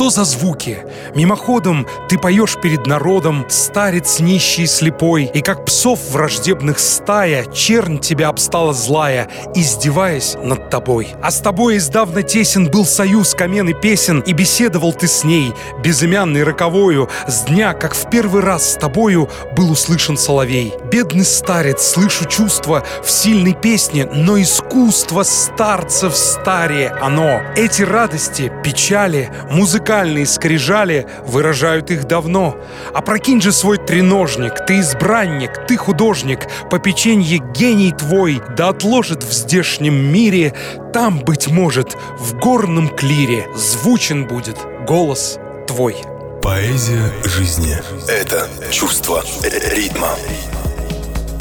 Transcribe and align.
Что 0.00 0.08
за 0.08 0.24
звуки? 0.24 0.78
Мимоходом 1.14 1.86
ты 2.08 2.16
поешь 2.16 2.56
перед 2.56 2.86
народом, 2.86 3.44
старец 3.50 4.18
нищий 4.18 4.64
слепой, 4.64 5.24
и 5.24 5.42
как 5.42 5.66
псов 5.66 6.00
враждебных 6.10 6.78
стая, 6.78 7.44
чернь 7.52 7.98
тебя 7.98 8.28
обстала 8.28 8.72
злая, 8.72 9.28
издеваясь 9.54 10.38
над 10.42 10.70
тобой. 10.70 11.08
А 11.22 11.30
с 11.30 11.40
тобой 11.40 11.76
издавна 11.76 12.22
тесен 12.22 12.70
был 12.70 12.86
союз 12.86 13.34
камен 13.34 13.68
и 13.68 13.74
песен, 13.74 14.20
и 14.20 14.32
беседовал 14.32 14.94
ты 14.94 15.06
с 15.06 15.22
ней, 15.22 15.52
безымянный 15.84 16.44
роковою, 16.44 17.10
с 17.28 17.42
дня, 17.42 17.74
как 17.74 17.94
в 17.94 18.08
первый 18.08 18.40
раз 18.40 18.72
с 18.72 18.76
тобою 18.76 19.28
был 19.54 19.70
услышан 19.70 20.16
соловей. 20.16 20.72
Бедный 20.90 21.26
старец, 21.26 21.82
слышу 21.82 22.24
чувства 22.24 22.84
в 23.04 23.10
сильной 23.10 23.52
песне, 23.52 24.06
но 24.10 24.40
искусство 24.40 25.24
старцев 25.24 26.16
старе 26.16 26.88
оно. 27.02 27.42
Эти 27.54 27.82
радости, 27.82 28.50
печали, 28.64 29.30
музыка 29.50 29.89
музыкальные 29.90 30.26
скрижали 30.26 31.06
выражают 31.24 31.90
их 31.90 32.04
давно. 32.04 32.56
Опрокинь 32.94 33.42
же 33.42 33.50
свой 33.50 33.76
треножник, 33.76 34.64
ты 34.64 34.78
избранник, 34.78 35.66
ты 35.66 35.76
художник, 35.76 36.46
попеченье 36.70 37.38
гений 37.52 37.90
твой, 37.90 38.40
да 38.56 38.68
отложит 38.68 39.24
в 39.24 39.32
здешнем 39.32 39.94
мире, 40.12 40.54
там, 40.92 41.18
быть 41.18 41.48
может, 41.48 41.96
в 42.20 42.38
горном 42.38 42.88
клире 42.88 43.48
звучен 43.56 44.28
будет 44.28 44.58
голос 44.86 45.38
твой. 45.66 45.96
Поэзия 46.40 47.10
жизни— 47.24 47.76
это 48.08 48.48
чувство 48.70 49.24
ритма. 49.42 50.10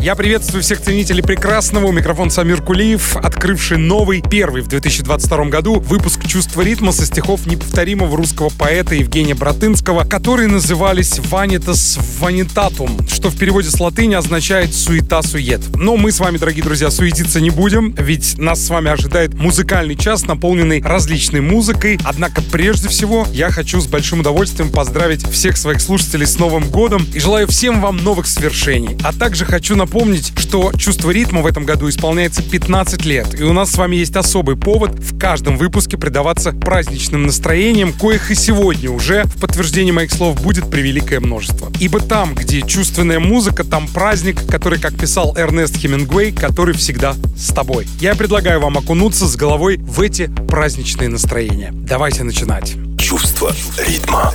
Я 0.02 0.16
приветствую 0.16 0.64
всех 0.64 0.80
ценителей 0.80 1.22
прекрасного. 1.22 1.88
У 1.88 1.92
микрофона 1.92 2.32
Самир 2.32 2.62
Кулиев, 2.62 3.18
открывший 3.18 3.78
новый, 3.78 4.22
первый 4.22 4.62
в 4.62 4.70
2022 4.70 5.46
году 5.46 5.82
выпуск 5.82 6.26
«Чувство 6.26 6.62
ритма» 6.62 6.94
со 6.94 7.06
стихов 7.06 7.46
неповторимого 7.46 8.16
русского 8.16 8.48
поэта 8.48 8.96
Евгения 8.96 9.36
Братынского, 9.36 10.06
которые 10.06 10.48
назывались 10.48 11.20
«Ванитас 11.30 12.00
ванитатум», 12.18 13.06
что 13.10 13.30
в 13.30 13.38
переводе 13.38 13.70
с 13.70 13.78
латыни 13.78 14.16
означает 14.16 14.74
«суета-сует». 14.74 15.60
Но 15.76 15.98
мы 15.98 16.14
с 16.14 16.22
вами, 16.22 16.38
дорогие 16.38 16.64
друзья, 16.64 16.92
суетиться 16.92 17.42
не 17.42 17.50
будем, 17.50 17.94
ведь 17.98 18.38
нас 18.38 18.66
с 18.66 18.70
вами 18.70 18.90
ожидает 18.92 19.34
музыкальный 19.34 19.98
час, 19.98 20.26
наполненный 20.26 20.82
различной 20.82 21.42
музыкой. 21.42 22.00
Однако, 22.06 22.42
прежде 22.54 22.88
всего, 22.88 23.28
я 23.34 23.50
хочу 23.50 23.82
с 23.82 23.88
большим 23.88 24.22
удовольствием 24.22 24.72
поздравить 24.72 25.28
всех 25.30 25.58
своих 25.58 25.82
слушателей 25.82 26.26
с 26.26 26.40
Новым 26.40 26.70
годом 26.70 27.06
и 27.14 27.20
желаю 27.20 27.48
всем 27.48 27.82
вам 27.82 27.98
новых 27.98 28.28
свершений. 28.28 28.98
А 29.04 29.12
также 29.12 29.44
хочу 29.44 29.76
напомнить, 29.76 29.89
напомнить, 29.90 30.34
что 30.38 30.72
«Чувство 30.78 31.10
ритма» 31.10 31.42
в 31.42 31.48
этом 31.48 31.66
году 31.66 31.90
исполняется 31.90 32.44
15 32.44 33.06
лет, 33.06 33.40
и 33.40 33.44
у 33.44 33.54
нас 33.54 33.72
с 33.72 33.76
вами 33.76 33.96
есть 33.96 34.16
особый 34.16 34.56
повод 34.56 34.92
в 34.92 35.18
каждом 35.18 35.58
выпуске 35.58 35.98
предаваться 35.98 36.52
праздничным 36.52 37.24
настроениям, 37.24 37.92
коих 37.94 38.30
и 38.30 38.36
сегодня 38.36 38.92
уже, 38.92 39.24
в 39.24 39.42
подтверждение 39.42 39.92
моих 39.92 40.12
слов, 40.12 40.40
будет 40.44 40.70
превеликое 40.70 41.20
множество. 41.20 41.72
Ибо 41.80 42.02
там, 42.02 42.36
где 42.36 42.62
чувственная 42.62 43.20
музыка, 43.20 43.64
там 43.64 43.88
праздник, 43.88 44.38
который, 44.48 44.80
как 44.80 44.96
писал 44.96 45.36
Эрнест 45.36 45.76
Хемингуэй, 45.78 46.34
который 46.34 46.76
всегда 46.76 47.16
с 47.36 47.52
тобой. 47.52 47.88
Я 48.00 48.14
предлагаю 48.14 48.60
вам 48.60 48.78
окунуться 48.78 49.26
с 49.26 49.36
головой 49.36 49.78
в 49.78 50.02
эти 50.02 50.28
праздничные 50.48 51.10
настроения. 51.10 51.72
Давайте 51.74 52.24
начинать. 52.24 52.76
Чувство 53.00 53.52
ритма. 53.88 54.32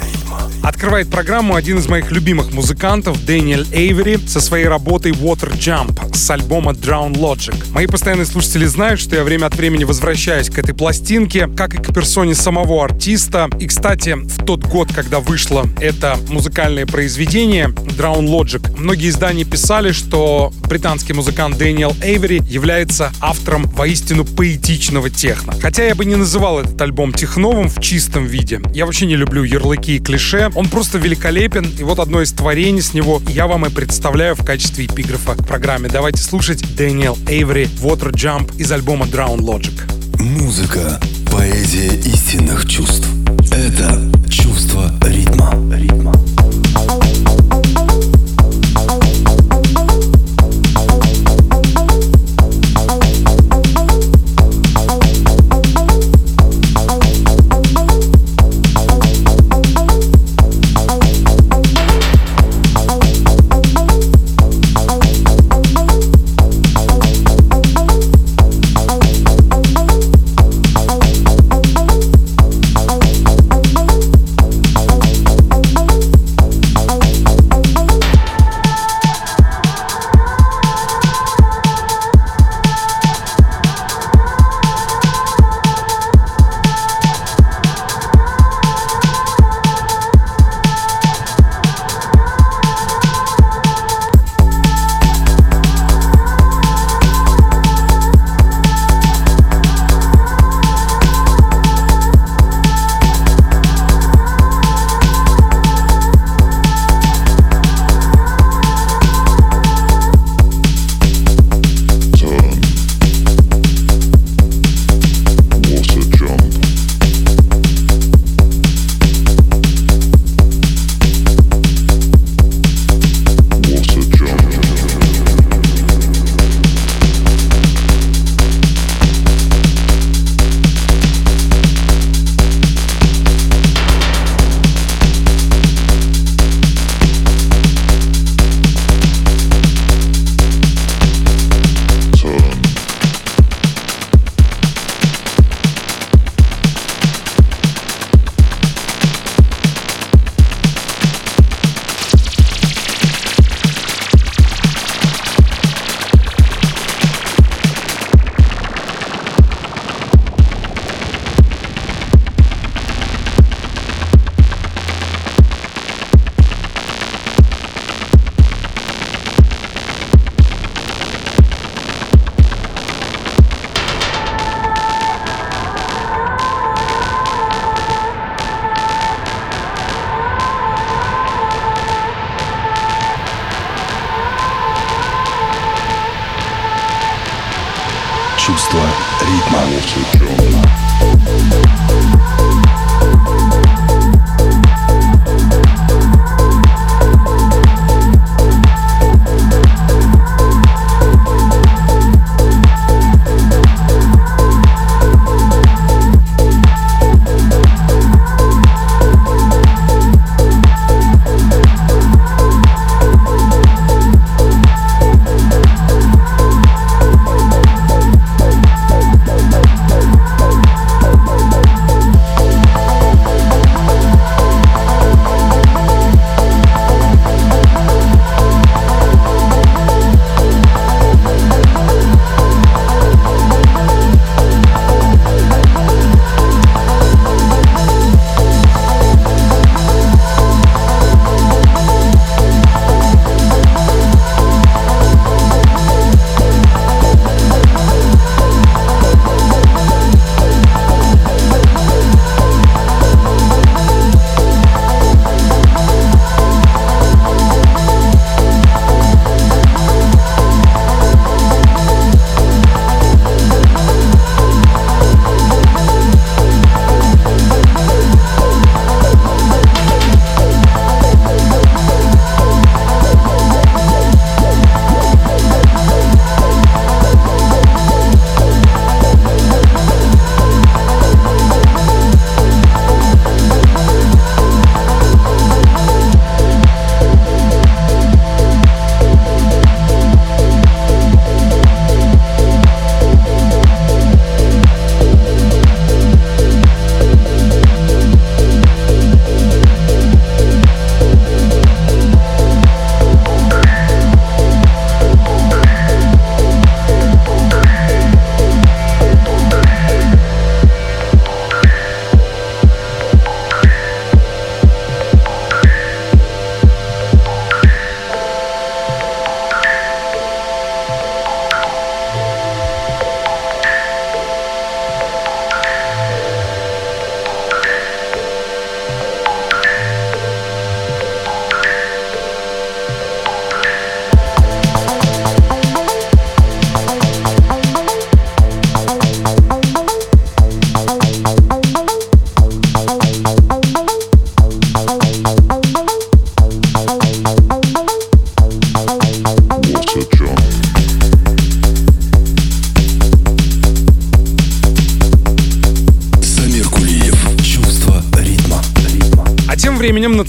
Открывает 0.62 1.10
программу 1.10 1.56
один 1.56 1.78
из 1.78 1.88
моих 1.88 2.10
любимых 2.10 2.52
музыкантов 2.52 3.22
Дэниел 3.26 3.64
Эйвери 3.70 4.18
со 4.26 4.40
своей 4.40 4.66
работой 4.66 5.12
Water 5.12 5.52
Jump 5.52 6.16
с 6.16 6.30
альбома 6.30 6.72
Drown 6.72 7.12
Logic. 7.12 7.54
Мои 7.72 7.86
постоянные 7.86 8.24
слушатели 8.24 8.64
знают, 8.64 8.98
что 8.98 9.14
я 9.14 9.24
время 9.24 9.46
от 9.46 9.56
времени 9.56 9.84
возвращаюсь 9.84 10.48
к 10.48 10.58
этой 10.58 10.74
пластинке, 10.74 11.48
как 11.48 11.74
и 11.74 11.76
к 11.76 11.92
персоне 11.92 12.34
самого 12.34 12.82
артиста. 12.82 13.50
И, 13.60 13.66
кстати, 13.66 14.14
в 14.14 14.44
тот 14.44 14.64
год, 14.64 14.90
когда 14.92 15.20
вышло 15.20 15.66
это 15.80 16.18
музыкальное 16.30 16.86
произведение 16.86 17.68
Drown 17.68 18.26
Logic, 18.26 18.78
многие 18.78 19.10
издания 19.10 19.44
писали, 19.44 19.92
что 19.92 20.50
британский 20.66 21.12
музыкант 21.12 21.58
Дэниел 21.58 21.94
Эйвери 22.00 22.42
является 22.48 23.12
автором 23.20 23.64
воистину 23.64 24.24
поэтичного 24.24 25.10
техно. 25.10 25.52
Хотя 25.60 25.84
я 25.84 25.94
бы 25.94 26.06
не 26.06 26.16
называл 26.16 26.60
этот 26.60 26.80
альбом 26.80 27.12
техновым 27.12 27.68
в 27.68 27.80
чистом 27.80 28.24
виде. 28.24 28.62
Я 28.72 28.86
вообще 28.86 29.04
не 29.04 29.16
люблю 29.16 29.44
ярлыки 29.44 29.96
и 29.96 30.00
клише, 30.00 30.23
он 30.54 30.68
просто 30.68 30.98
великолепен, 30.98 31.70
и 31.78 31.82
вот 31.82 31.98
одно 31.98 32.22
из 32.22 32.32
творений 32.32 32.80
с 32.80 32.94
него 32.94 33.20
я 33.28 33.46
вам 33.46 33.66
и 33.66 33.68
представляю 33.68 34.34
в 34.34 34.44
качестве 34.44 34.86
эпиграфа 34.86 35.34
к 35.34 35.46
программе. 35.46 35.88
Давайте 35.88 36.22
слушать 36.22 36.76
Дэниел 36.76 37.18
Эйври 37.28 37.64
Water 37.82 38.10
Jump 38.10 38.56
из 38.56 38.72
альбома 38.72 39.06
Drown 39.06 39.40
Logic. 39.40 39.74
Музыка— 40.18 40.98
поэзия 41.30 41.94
истинных 42.00 42.66
чувств. 42.66 43.06
Это 43.52 44.00
чувство 44.30 44.90
ритма. 45.02 45.52
ритма. 45.76 46.23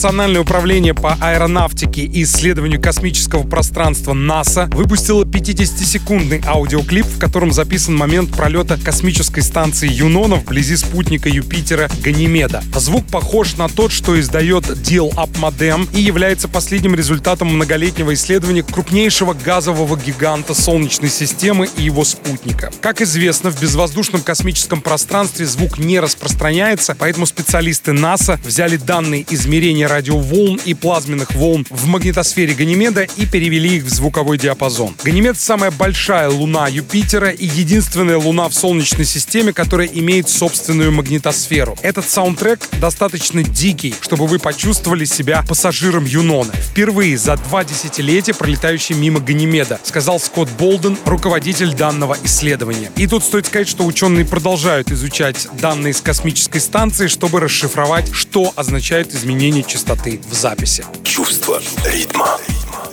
Национальное 0.05 0.41
управление 0.41 0.93
по 0.93 1.17
аэронавтике 1.19 2.03
и 2.03 2.21
исследованию 2.21 2.79
космического 2.79 3.41
пространства 3.41 4.13
НАСА 4.13 4.69
выпустило 4.71 5.23
50-секундный 5.23 6.43
аудиоклип, 6.45 7.07
в 7.07 7.17
котором 7.17 7.51
записан 7.51 7.95
момент 7.95 8.29
пролета 8.29 8.77
космической 8.77 9.41
станции 9.41 9.89
Юнона 9.91 10.35
вблизи 10.35 10.75
спутника 10.75 11.27
Юпитера 11.27 11.89
Ганимеда. 12.03 12.63
Звук 12.75 13.07
похож 13.07 13.57
на 13.57 13.67
тот, 13.67 13.91
что 13.91 14.19
издает 14.19 14.65
Deal 14.65 15.11
Up 15.15 15.31
Modem 15.41 15.87
и 15.91 16.01
является 16.01 16.47
последним 16.47 16.93
результатом 16.93 17.47
многолетнего 17.55 18.13
исследования 18.13 18.61
крупнейшего 18.61 19.33
газового 19.33 19.97
гиганта 19.97 20.53
Солнечной 20.53 21.09
системы 21.09 21.67
и 21.77 21.81
его 21.81 22.03
спутника. 22.03 22.71
Как 22.79 23.01
известно, 23.01 23.49
в 23.49 23.59
безвоздушном 23.59 24.21
космическом 24.21 24.81
пространстве 24.81 25.47
звук 25.47 25.79
не 25.79 25.99
распространяется, 25.99 26.93
поэтому 26.93 27.25
специалисты 27.25 27.91
НАСА 27.91 28.39
взяли 28.45 28.77
данные 28.77 29.25
измерения 29.31 29.94
радиоволн 29.95 30.59
и 30.65 30.73
плазменных 30.73 31.33
волн 31.35 31.65
в 31.69 31.87
магнитосфере 31.87 32.53
Ганимеда 32.53 33.07
и 33.15 33.25
перевели 33.25 33.77
их 33.77 33.83
в 33.85 33.89
звуковой 33.89 34.37
диапазон. 34.37 34.93
Ганимед— 35.03 35.37
самая 35.39 35.71
большая 35.71 36.29
луна 36.29 36.67
Юпитера 36.67 37.29
и 37.29 37.45
единственная 37.45 38.17
луна 38.17 38.49
в 38.49 38.53
Солнечной 38.53 39.05
системе, 39.05 39.53
которая 39.53 39.87
имеет 39.87 40.27
собственную 40.27 40.91
магнитосферу. 40.91 41.77
Этот 41.81 42.09
саундтрек 42.09 42.59
достаточно 42.81 43.41
дикий, 43.41 43.95
чтобы 44.01 44.27
вы 44.27 44.37
почувствовали 44.37 45.05
себя 45.05 45.45
пассажиром 45.47 46.03
Юнона. 46.03 46.51
Впервые 46.51 47.17
за 47.17 47.37
два 47.37 47.63
десятилетия 47.63 48.33
пролетающий 48.33 48.95
мимо 48.95 49.21
Ганимеда, 49.21 49.79
сказал 49.83 50.19
Скотт 50.19 50.49
Болден, 50.59 50.97
руководитель 51.05 51.73
данного 51.73 52.17
исследования. 52.25 52.91
И 52.97 53.07
тут 53.07 53.23
стоит 53.23 53.45
сказать, 53.45 53.69
что 53.69 53.85
ученые 53.85 54.25
продолжают 54.25 54.91
изучать 54.91 55.47
данные 55.61 55.93
с 55.93 56.01
космической 56.01 56.59
станции, 56.59 57.07
чтобы 57.07 57.39
расшифровать, 57.39 58.11
что 58.11 58.51
означает 58.57 59.15
изменение 59.15 59.63
частоты 59.63 59.84
частоты 59.85 60.19
в 60.29 60.33
записи. 60.33 60.83
Чувство 61.03 61.61
ритма. 61.85 62.37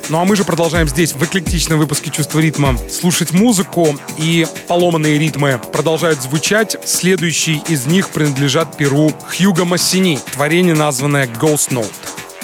Ну 0.09 0.21
а 0.21 0.25
мы 0.25 0.37
же 0.37 0.45
продолжаем 0.45 0.89
здесь, 0.89 1.13
в 1.13 1.25
эклектичном 1.25 1.79
выпуске 1.79 2.11
«Чувство 2.11 2.39
ритма», 2.39 2.77
слушать 2.91 3.33
музыку, 3.33 3.99
и 4.19 4.47
поломанные 4.69 5.19
ритмы 5.19 5.61
продолжают 5.73 6.21
звучать. 6.21 6.77
Следующие 6.85 7.63
из 7.69 7.87
них 7.87 8.11
принадлежат 8.11 8.77
перу 8.77 9.13
Хьюга 9.31 9.65
Массини, 9.65 10.19
творение, 10.33 10.75
названное 10.75 11.27
«Ghost 11.27 11.71
Note». 11.71 11.93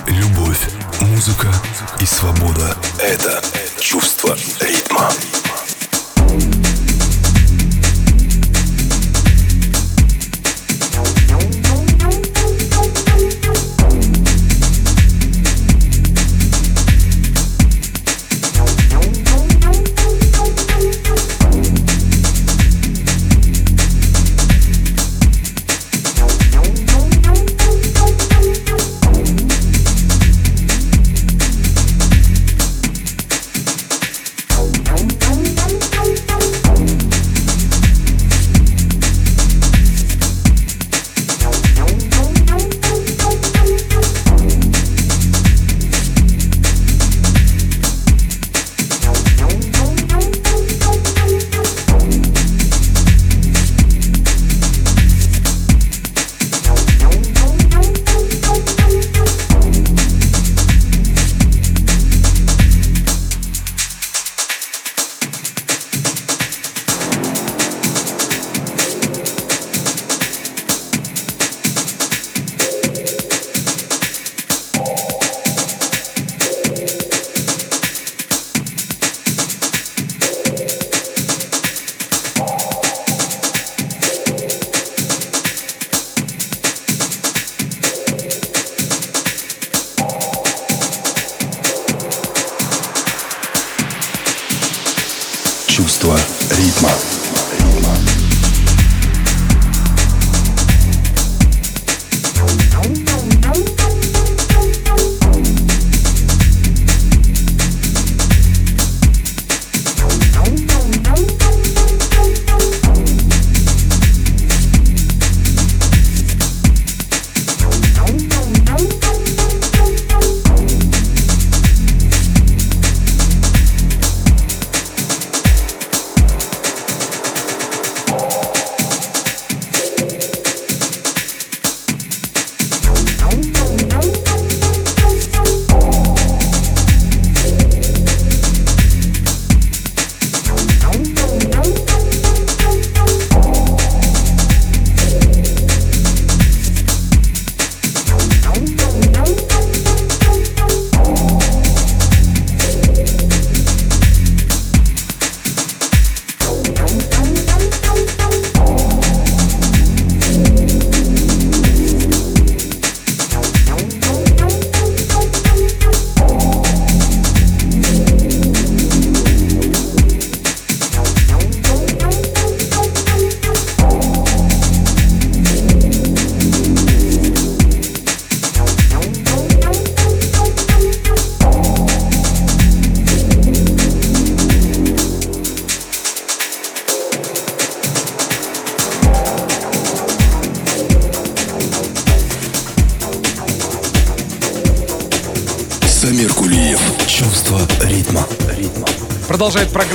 Любовь, 0.07 0.61
музыка 1.01 1.49
и 2.01 2.07
свобода— 2.07 2.77
это 2.99 3.43
чувство 3.79 4.37
ритма. 4.61 5.11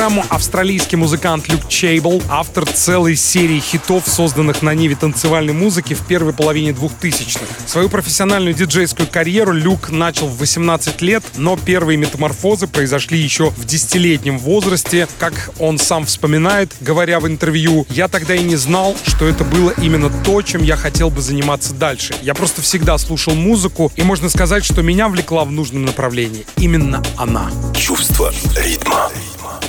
Программу 0.04 0.26
австралийский 0.30 0.98
музыкант 0.98 1.48
Люк 1.48 1.70
Чейбл, 1.70 2.22
автор 2.28 2.66
целой 2.66 3.16
серии 3.16 3.62
хитов, 3.62 4.04
созданных 4.06 4.62
на 4.62 4.74
ниве 4.74 4.98
танцевальной 4.98 5.54
музыки 5.54 5.94
в 5.94 6.06
первой 6.06 6.34
половине 6.34 6.72
2000-х. 6.72 7.46
Свою 7.68 7.88
профессиональную 7.88 8.54
диджейскую 8.54 9.08
карьеру 9.08 9.54
Люк 9.54 9.92
начал 9.92 10.28
в 10.28 10.38
18 10.40 11.02
лет, 11.02 11.24
но 11.38 11.56
первые 11.56 11.96
метаморфозы 11.96 12.68
произошли 12.68 13.18
еще 13.18 13.52
в 13.52 13.64
десятилетнем 13.64 14.40
возрасте. 14.40 15.08
Как 15.20 15.52
он 15.58 15.78
сам 15.78 16.06
вспоминает, 16.06 16.74
говоря 16.82 17.22
в 17.22 17.28
интервью, 17.28 17.88
«Я 17.90 18.10
тогда 18.10 18.36
и 18.36 18.44
не 18.44 18.58
знал, 18.58 18.98
что 19.08 19.26
это 19.26 19.46
было 19.46 19.74
именно 19.78 20.10
то, 20.26 20.42
чем 20.42 20.64
я 20.64 20.76
хотел 20.76 21.12
бы 21.12 21.22
заниматься 21.22 21.74
дальше. 21.74 22.14
Я 22.22 22.34
просто 22.34 22.62
всегда 22.62 22.98
слушал 22.98 23.36
музыку, 23.36 23.90
и 23.96 24.04
можно 24.04 24.28
сказать, 24.28 24.66
что 24.66 24.82
меня 24.82 25.08
влекла 25.08 25.46
в 25.46 25.52
нужном 25.52 25.86
направлении. 25.86 26.46
Именно 26.58 27.02
она». 27.16 27.50
Чувство 27.74 28.34
ритма. 28.58 29.10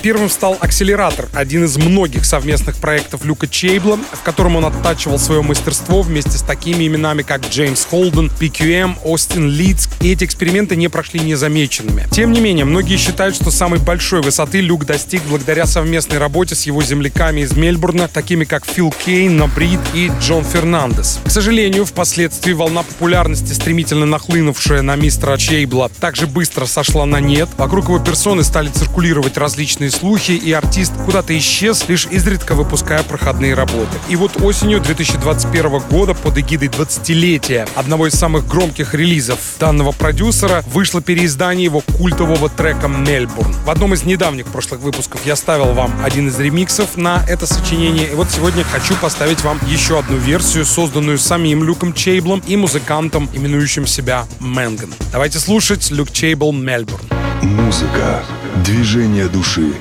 Первым 0.04 0.28
стал 0.28 0.58
«Акселератор», 0.60 1.30
один 1.32 1.64
из 1.64 1.78
многих 1.78 2.26
совместных 2.26 2.76
проектов 2.76 3.24
Люка 3.24 3.48
Чейбла, 3.48 3.98
в 4.12 4.20
котором 4.20 4.56
он 4.56 4.66
оттачивал 4.66 5.18
свое 5.18 5.40
мастерство 5.40 6.02
вместе 6.02 6.32
с 6.32 6.42
такими 6.42 6.86
именами, 6.86 7.22
как 7.22 7.48
Джеймс 7.48 7.86
Холден, 7.86 8.30
PQM, 8.38 8.98
Остин 9.02 9.48
Лидс, 9.48 9.88
и 10.02 10.12
эти 10.12 10.24
эксперименты 10.24 10.76
не 10.76 10.88
прошли 10.88 11.20
незамеченными. 11.20 12.06
Тем 12.10 12.32
не 12.32 12.40
менее, 12.42 12.66
многие 12.66 12.98
считают, 12.98 13.34
что 13.34 13.50
самой 13.50 13.80
большой 13.80 14.20
высоты 14.20 14.60
Люк 14.60 14.84
достиг 14.84 15.22
благодаря 15.22 15.64
совместной 15.64 16.18
работе 16.18 16.54
с 16.54 16.64
его 16.64 16.82
земляками 16.82 17.40
из 17.40 17.56
Мельбурна, 17.56 18.06
такими 18.06 18.44
как 18.44 18.66
Фил 18.66 18.92
Кейн, 19.06 19.38
Набрид 19.38 19.80
и 19.94 20.12
Джон 20.20 20.44
Фернандес. 20.44 21.18
К 21.24 21.30
сожалению, 21.30 21.86
впоследствии 21.86 22.52
волна 22.52 22.82
популярности, 22.82 23.54
стремительно 23.54 24.04
нахлынувшая 24.04 24.82
на 24.82 24.96
мистера 24.96 25.38
Чейбла, 25.38 25.88
также 25.98 26.26
быстро 26.26 26.66
сошла 26.66 27.06
на 27.06 27.20
нет. 27.20 27.48
Вокруг 27.56 27.86
его 27.86 27.98
персоны 28.00 28.44
стали 28.44 28.68
циркулировать 28.68 29.38
различные 29.38 29.93
слухи, 29.94 30.32
и 30.32 30.52
артист 30.52 30.92
куда-то 31.04 31.36
исчез, 31.38 31.88
лишь 31.88 32.06
изредка 32.06 32.54
выпуская 32.54 33.02
проходные 33.02 33.54
работы. 33.54 33.96
И 34.08 34.16
вот 34.16 34.42
осенью 34.42 34.80
2021 34.80 35.78
года 35.90 36.14
под 36.14 36.38
эгидой 36.38 36.68
20-летия 36.68 37.68
одного 37.74 38.08
из 38.08 38.14
самых 38.14 38.46
громких 38.46 38.94
релизов 38.94 39.38
данного 39.58 39.92
продюсера 39.92 40.64
вышло 40.66 41.00
переиздание 41.00 41.64
его 41.64 41.80
культового 41.80 42.48
трека 42.48 42.88
«Мельбурн». 42.88 43.52
В 43.64 43.70
одном 43.70 43.94
из 43.94 44.04
недавних 44.04 44.46
прошлых 44.46 44.80
выпусков 44.80 45.20
я 45.24 45.36
ставил 45.36 45.72
вам 45.72 45.92
один 46.02 46.28
из 46.28 46.38
ремиксов 46.38 46.96
на 46.96 47.24
это 47.28 47.46
сочинение, 47.46 48.08
и 48.10 48.14
вот 48.14 48.30
сегодня 48.30 48.64
хочу 48.64 48.94
поставить 48.96 49.42
вам 49.42 49.58
еще 49.66 49.98
одну 49.98 50.16
версию, 50.16 50.64
созданную 50.64 51.18
самим 51.18 51.62
Люком 51.64 51.92
Чейблом 51.92 52.42
и 52.46 52.56
музыкантом, 52.56 53.28
именующим 53.32 53.86
себя 53.86 54.26
Мэнган. 54.40 54.92
Давайте 55.12 55.38
слушать 55.38 55.90
Люк 55.90 56.10
Чейбл 56.10 56.52
«Мельбурн». 56.52 57.33
Музыка, 57.42 58.24
движение 58.64 59.28
души 59.28 59.74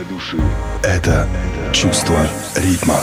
—это 0.82 1.28
чувство 1.72 2.26
ритма. 2.56 3.00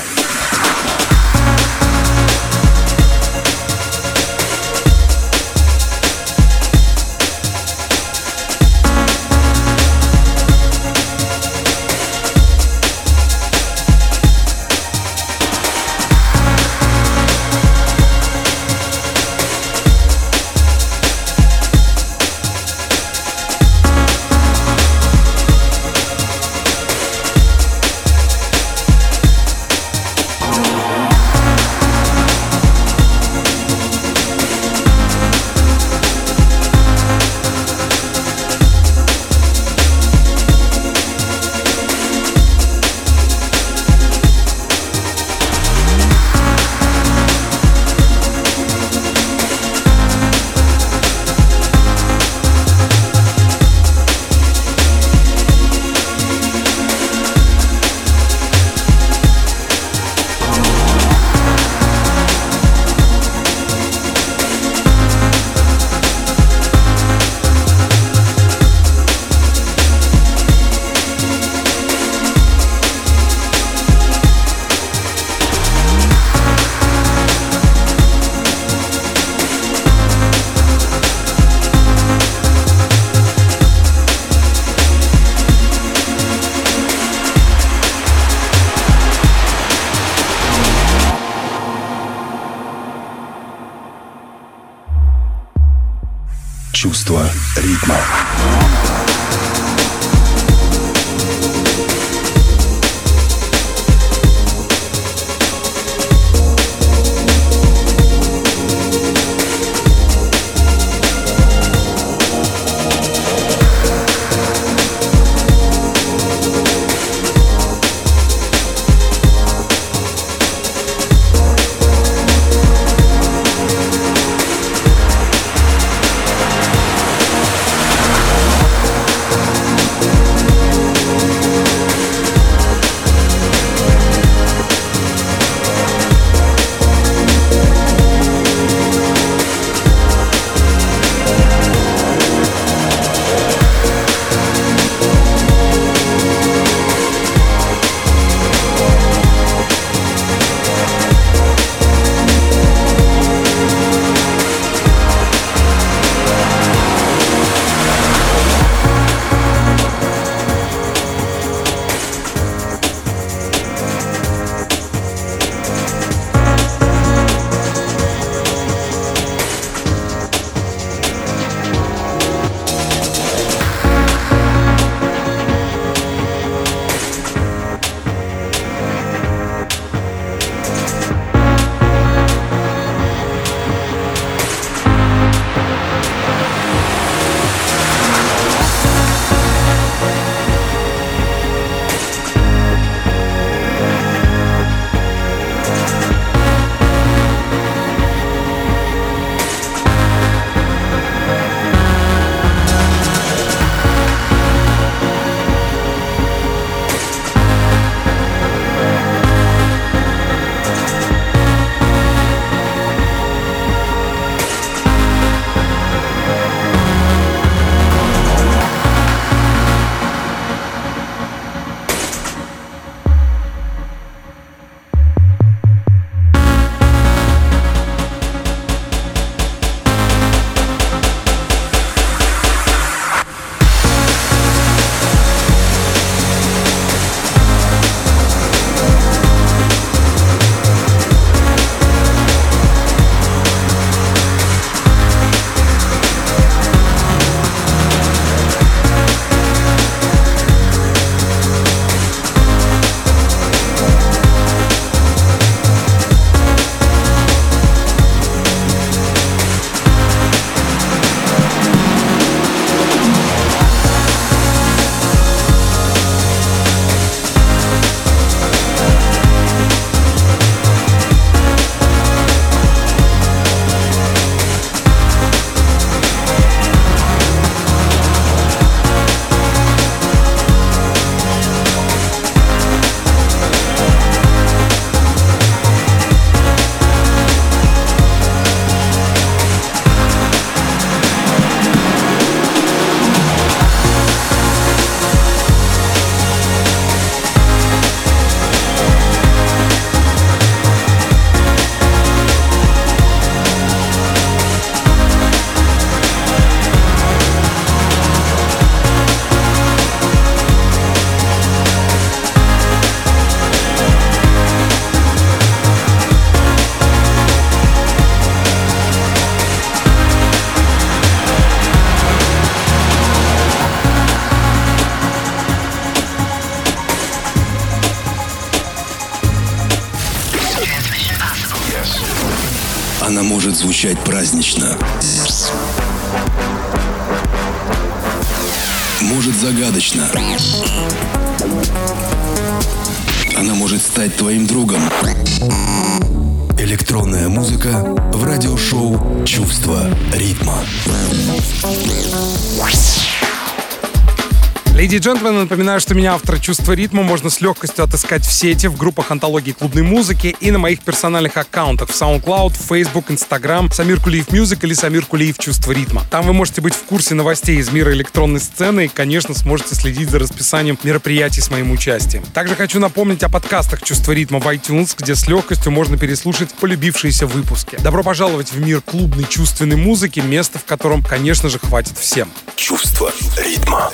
Джентльмены, 355.07 355.43
напоминаю, 355.43 355.79
что 355.79 355.95
меня 355.95 356.15
автор 356.15 356.37
«Чувство 356.37 356.73
ритма» 356.73 357.01
можно 357.01 357.29
с 357.29 357.39
легкостью 357.39 357.85
отыскать 357.85 358.25
в 358.25 358.31
сети, 358.33 358.67
в 358.67 358.75
группах 358.75 359.09
антологии 359.09 359.53
клубной 359.53 359.83
музыки 359.83 360.35
и 360.41 360.51
на 360.51 360.59
моих 360.59 360.81
персональных 360.81 361.37
аккаунтах 361.37 361.87
в 361.87 361.93
SoundCloud, 361.93 362.53
Facebook, 362.67 363.09
Instagram, 363.09 363.71
Самир 363.71 364.01
Кулиев 364.01 364.33
Music 364.33 364.65
или 364.65 364.73
Самир 364.73 365.05
Кулиев 365.05 365.37
«Чувство 365.37 365.71
ритма». 365.71 366.03
Там 366.11 366.27
вы 366.27 366.33
можете 366.33 366.59
быть 366.59 366.73
в 366.73 366.83
курсе 366.83 367.15
новостей 367.15 367.55
из 367.55 367.71
мира 367.71 367.93
электронной 367.93 368.41
сцены 368.41 368.85
и, 368.85 368.87
конечно, 368.89 369.33
сможете 369.33 369.75
следить 369.75 370.09
за 370.09 370.19
расписанием 370.19 370.77
мероприятий 370.83 371.39
с 371.39 371.49
моим 371.49 371.71
участием. 371.71 372.23
Также 372.33 372.55
хочу 372.55 372.81
напомнить 372.81 373.23
о 373.23 373.29
подкастах 373.29 373.83
«Чувство 373.83 374.11
ритма» 374.11 374.39
в 374.39 374.47
iTunes, 374.47 374.93
где 374.97 375.15
с 375.15 375.25
легкостью 375.29 375.71
можно 375.71 375.97
переслушать 375.97 376.53
полюбившиеся 376.55 377.27
выпуски. 377.27 377.77
Добро 377.81 378.03
пожаловать 378.03 378.51
в 378.51 378.59
мир 378.59 378.81
клубной 378.81 379.23
чувственной 379.23 379.77
музыки, 379.77 380.19
место 380.19 380.59
в 380.59 380.65
котором, 380.65 381.01
конечно 381.01 381.47
же, 381.47 381.59
хватит 381.59 381.97
всем. 381.97 382.29
Чувство 382.57 383.09
ритма. 383.37 383.89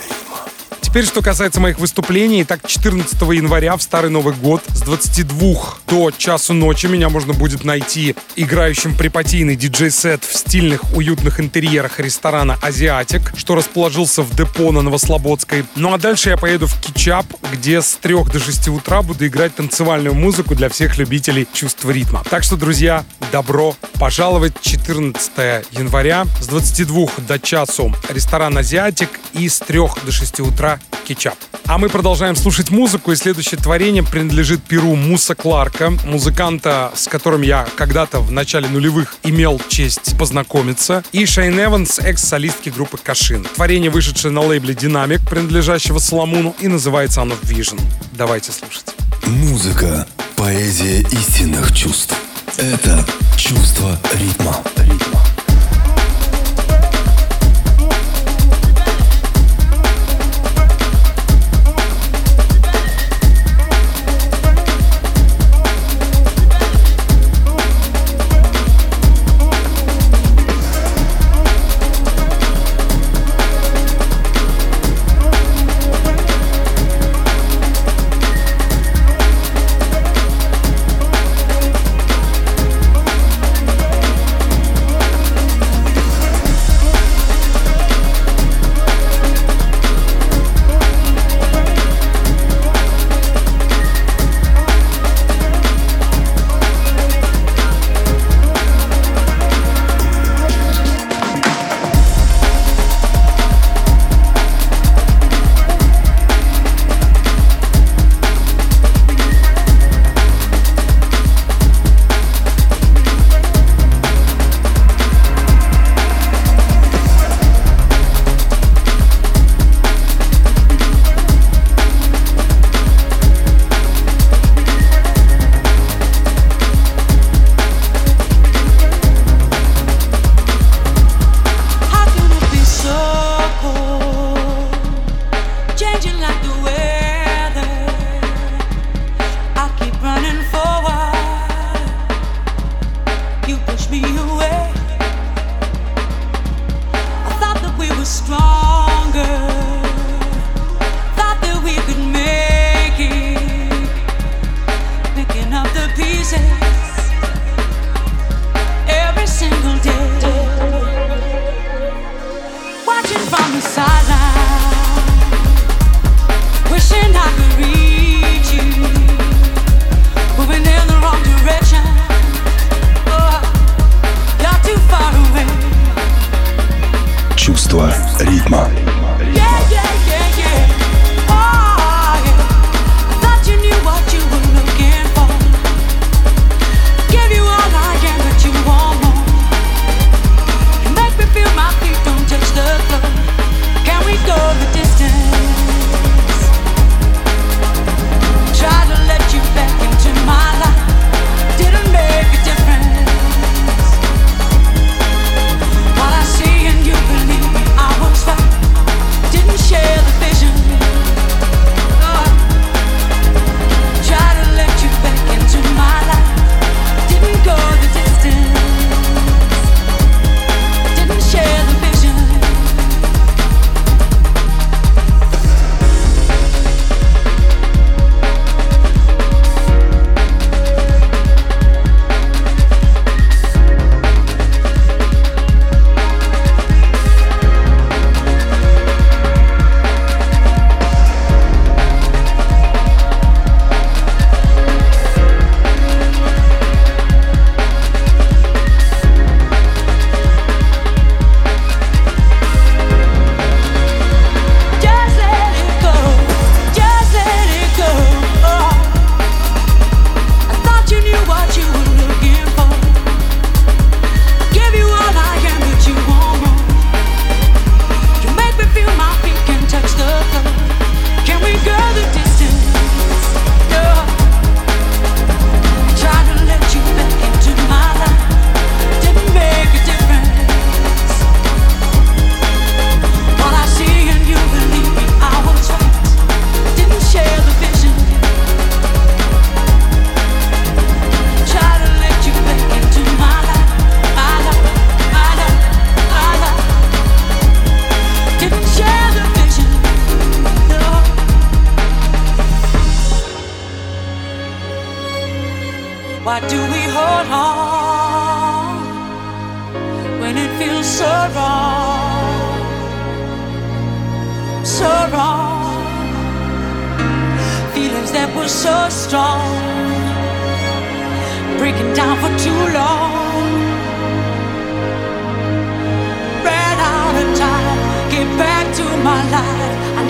Теперь, 0.94 1.08
что 1.08 1.24
касается 1.24 1.60
моих 1.60 1.80
выступлений. 1.80 2.44
Так, 2.44 2.68
14 2.68 3.20
января 3.20 3.76
в 3.78 3.82
Старый 3.82 4.12
Новый 4.12 4.36
год 4.36 4.62
с 4.68 4.82
22 4.82 5.56
до 5.88 6.12
часу 6.12 6.54
ночи 6.54 6.86
меня 6.86 7.10
можно 7.10 7.34
будет 7.34 7.64
найти 7.64 8.16
играющим 8.36 8.96
припатийный 8.96 9.56
диджей-сет 9.56 10.24
в 10.24 10.38
стильных, 10.38 10.96
уютных 10.96 11.40
интерьерах 11.40 12.00
ресторана 12.00 12.60
«Азиатик», 12.62 13.34
что 13.36 13.56
расположился 13.56 14.22
в 14.22 14.36
депо 14.36 14.72
на 14.72 14.84
Новослободской. 14.84 15.66
Ну 15.76 15.96
а 15.96 15.98
дальше 15.98 16.30
я 16.30 16.38
поеду 16.38 16.68
в 16.68 16.80
Кичап, 16.80 17.26
где 17.52 17.82
с 17.82 17.96
3 17.96 18.26
до 18.32 18.40
6 18.40 18.68
утра 18.68 19.02
буду 19.02 19.26
играть 19.26 19.56
танцевальную 19.56 20.14
музыку 20.14 20.54
для 20.54 20.70
всех 20.70 21.00
любителей 21.00 21.48
чувства 21.52 21.90
ритма. 21.90 22.24
Так 22.30 22.44
что, 22.44 22.56
друзья, 22.56 23.04
добро 23.32 23.76
пожаловать 23.94 24.54
14 24.62 25.32
января 25.72 26.26
с 26.40 26.46
22 26.46 27.08
до 27.28 27.40
часу 27.40 27.92
ресторан 28.10 28.56
«Азиатик» 28.60 29.10
и 29.34 29.50
с 29.50 29.58
3 29.58 29.80
до 30.06 30.12
6 30.12 30.42
утра 30.42 30.80
Кетчап. 31.06 31.36
А 31.65 31.78
мы 31.78 31.89
продолжаем 31.89 32.36
слушать 32.36 32.72
музыку, 32.72 33.12
и 33.12 33.15
следующее 33.15 33.60
творение 33.60 34.04
принадлежит 34.04 34.63
перу 34.63 34.96
Муса 34.96 35.36
Кларка, 35.36 35.91
музыканта, 36.06 36.91
с 36.96 37.08
которым 37.08 37.41
я 37.41 37.67
когда-то 37.76 38.19
в 38.19 38.32
начале 38.32 38.67
нулевых 38.67 39.15
имел 39.24 39.62
честь 39.69 40.17
познакомиться, 40.17 41.04
и 41.12 41.26
Шейн 41.26 41.60
Эванс, 41.60 42.00
экс-солистки 42.00 42.69
группы 42.69 42.98
Кашин. 42.98 43.46
Творение, 43.56 43.89
вышедшее 43.89 44.32
на 44.32 44.41
лейбле 44.41 44.74
Динамик, 44.74 45.22
принадлежащего 45.28 46.00
Соломуну, 46.00 46.56
и 46.60 46.67
называется 46.67 47.22
оно 47.22 47.36
Vision. 47.36 47.80
Давайте 48.12 48.52
слушать. 48.52 48.96
Музыка— 49.26 50.06
поэзия 50.36 51.00
истинных 51.00 51.74
чувств. 51.76 52.15
Это 52.58 53.06
чувство 53.38 54.00
ритма. 54.13 54.58
ритма. 54.78 55.03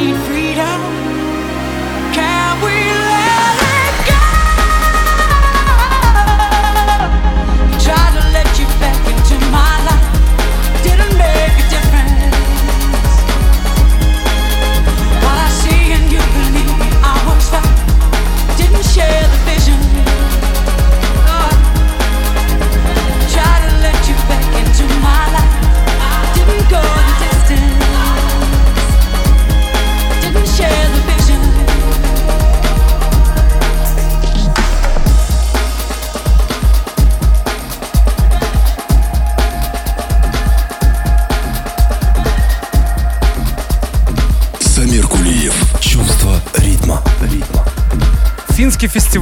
Need 0.04 0.18
freedom. 0.26 0.73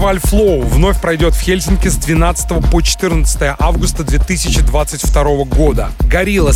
Фестиваль 0.01 0.17
Flow 0.17 0.65
вновь 0.65 0.99
пройдет 0.99 1.35
в 1.35 1.41
Хельсинки 1.41 1.87
с 1.87 1.95
12 1.95 2.71
по 2.71 2.81
14 2.81 3.55
августа 3.59 4.03
2022 4.03 5.23
года. 5.45 5.91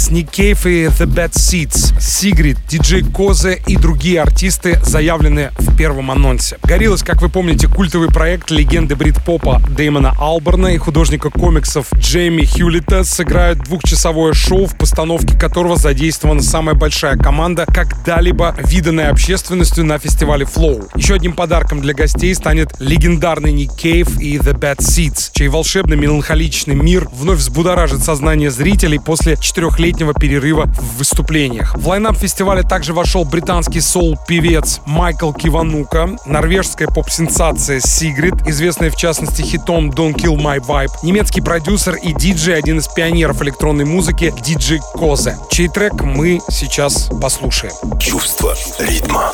Nick 0.10 0.31
Cave 0.31 0.67
и 0.67 0.86
The 0.88 1.05
Bad 1.05 1.34
Seeds, 1.34 1.95
Sigrid, 1.99 2.58
DJ 2.67 3.12
Козе 3.12 3.62
и 3.67 3.77
другие 3.77 4.23
артисты 4.23 4.79
заявлены 4.84 5.51
в 5.60 5.77
первом 5.77 6.10
анонсе. 6.10 6.58
Gorillaz, 6.63 7.05
как 7.05 7.21
вы 7.21 7.29
помните, 7.29 7.67
культовый 7.67 8.10
проект 8.10 8.49
легенды 8.49 8.95
брит-попа 8.95 9.62
Дэймона 9.69 10.15
Алберна 10.17 10.69
и 10.69 10.77
художника 10.77 11.29
комиксов 11.29 11.93
Джейми 11.93 12.45
Хьюлита 12.45 13.03
сыграют 13.03 13.60
двухчасовое 13.60 14.34
шоу, 14.34 14.65
в 14.65 14.75
постановке 14.75 15.38
которого 15.38 15.75
задействована 15.75 16.41
самая 16.41 16.73
большая 16.73 17.15
команда, 17.15 17.67
когда-либо 17.67 18.55
виданная 18.58 19.12
общественностью 19.12 19.86
на 19.86 19.99
фестивале 19.99 20.45
Flow. 20.45 20.89
Еще 20.95 21.13
одним 21.13 21.34
подарком 21.34 21.79
для 21.81 21.93
гостей 21.93 22.34
станет 22.34 22.73
легендарный 22.79 23.35
Ник 23.41 23.74
Кейв 23.76 24.19
и 24.19 24.38
The 24.38 24.58
Bad 24.58 24.78
Seeds, 24.78 25.32
чей 25.34 25.48
волшебный 25.48 25.98
меланхоличный 25.98 26.76
мир 26.76 27.08
вновь 27.12 27.39
взбудоражит 27.39 28.04
сознание 28.04 28.52
зрителей 28.52 29.00
после 29.00 29.38
четырехлетнего 29.38 30.13
перерыва 30.13 30.65
в 30.65 30.98
выступлениях. 30.98 31.76
В 31.78 31.88
лайнап 31.88 32.17
фестиваля 32.17 32.63
также 32.63 32.93
вошел 32.93 33.26
британский 33.26 33.82
соул-певец 33.82 34.82
Майкл 34.86 35.32
Киванука, 35.32 36.17
норвежская 36.26 36.88
поп-сенсация 36.88 37.80
Сигрид, 37.80 38.36
известная 38.48 38.89
в 38.89 38.95
частности 38.95 39.41
хитом 39.41 39.89
Don't 39.91 40.15
Kill 40.15 40.36
My 40.36 40.60
Vibe, 40.60 40.91
немецкий 41.04 41.41
продюсер 41.41 41.95
и 41.95 42.13
диджей, 42.13 42.58
один 42.58 42.80
из 42.80 42.88
пионеров 42.88 43.41
электронной 43.41 43.86
музыки, 43.86 44.34
диджей 44.41 44.82
Козе, 44.93 45.38
чей 45.50 45.67
трек 45.67 45.93
мы 46.02 46.39
сейчас 46.50 47.10
послушаем. 47.21 47.74
Чувство 48.00 48.56
ритма. 48.80 49.32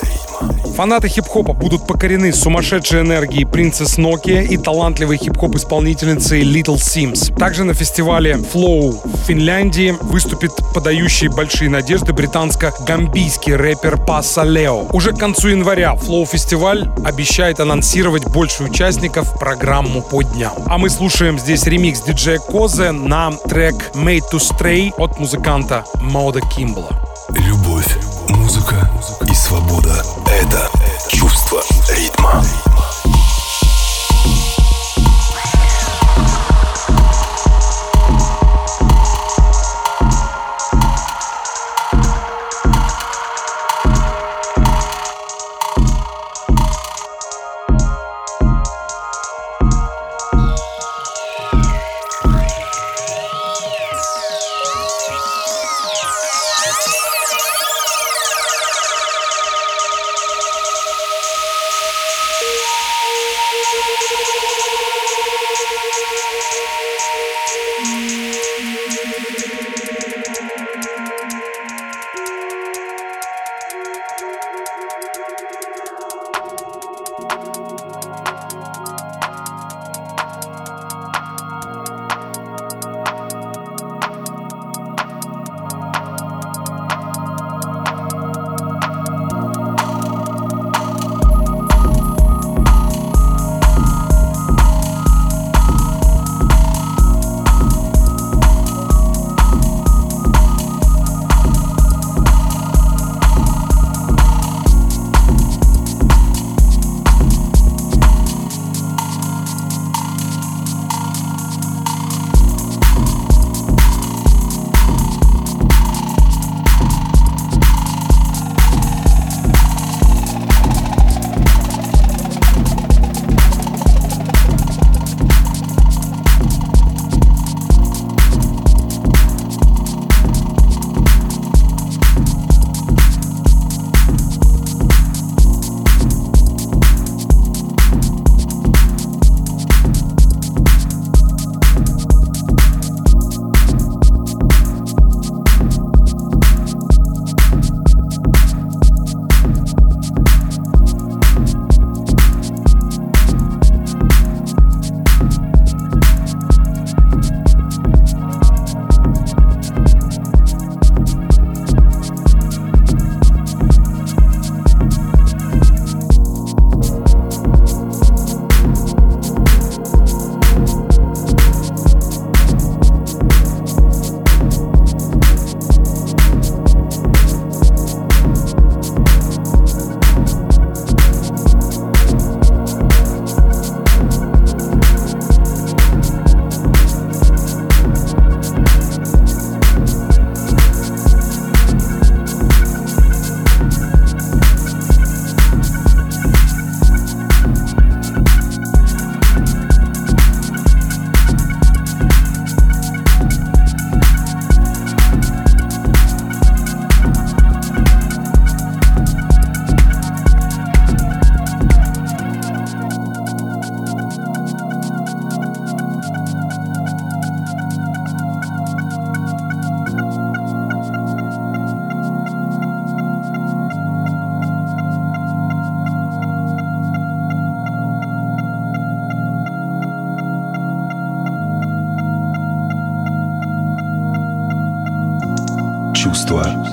Фанаты 0.75 1.07
хип-хопа 1.07 1.53
будут 1.53 1.87
покорены 1.87 2.33
сумасшедшей 2.33 3.01
энергией 3.01 3.43
Princess 3.43 3.97
Nokia 3.97 4.45
и 4.45 4.57
талантливой 4.57 5.17
хип-хоп-исполнительницей 5.17 6.41
Little 6.43 6.75
Sims. 6.75 7.35
Также 7.37 7.63
на 7.63 7.73
фестивале 7.73 8.33
Flow 8.33 8.99
в 9.03 9.25
Финляндии 9.25 9.95
выступит 10.01 10.51
подающий 10.73 11.27
большие 11.27 11.69
надежды 11.69 12.13
британско-гамбийский 12.13 13.55
рэпер 13.55 13.97
Паса 14.05 14.43
Лео. 14.43 14.87
Уже 14.91 15.11
к 15.11 15.17
концу 15.17 15.49
января 15.49 15.93
Flow 15.93 16.25
фестиваль 16.25 16.89
обещает 17.05 17.59
анонсировать 17.59 18.25
больше 18.27 18.63
участников 18.63 19.37
программу 19.39 20.01
по 20.01 20.23
дням. 20.23 20.53
А 20.67 20.77
мы 20.77 20.89
слушаем 20.89 21.37
здесь 21.37 21.65
ремикс 21.65 22.01
диджея 22.01 22.39
Козе 22.39 22.91
на 22.91 23.31
трек 23.31 23.91
Made 23.93 24.23
to 24.31 24.39
Stray 24.39 24.93
от 24.97 25.19
музыканта 25.19 25.85
Мода 26.01 26.41
Кимбла. 26.41 26.89
Любовь, 27.29 27.60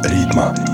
ритма. 0.05 0.68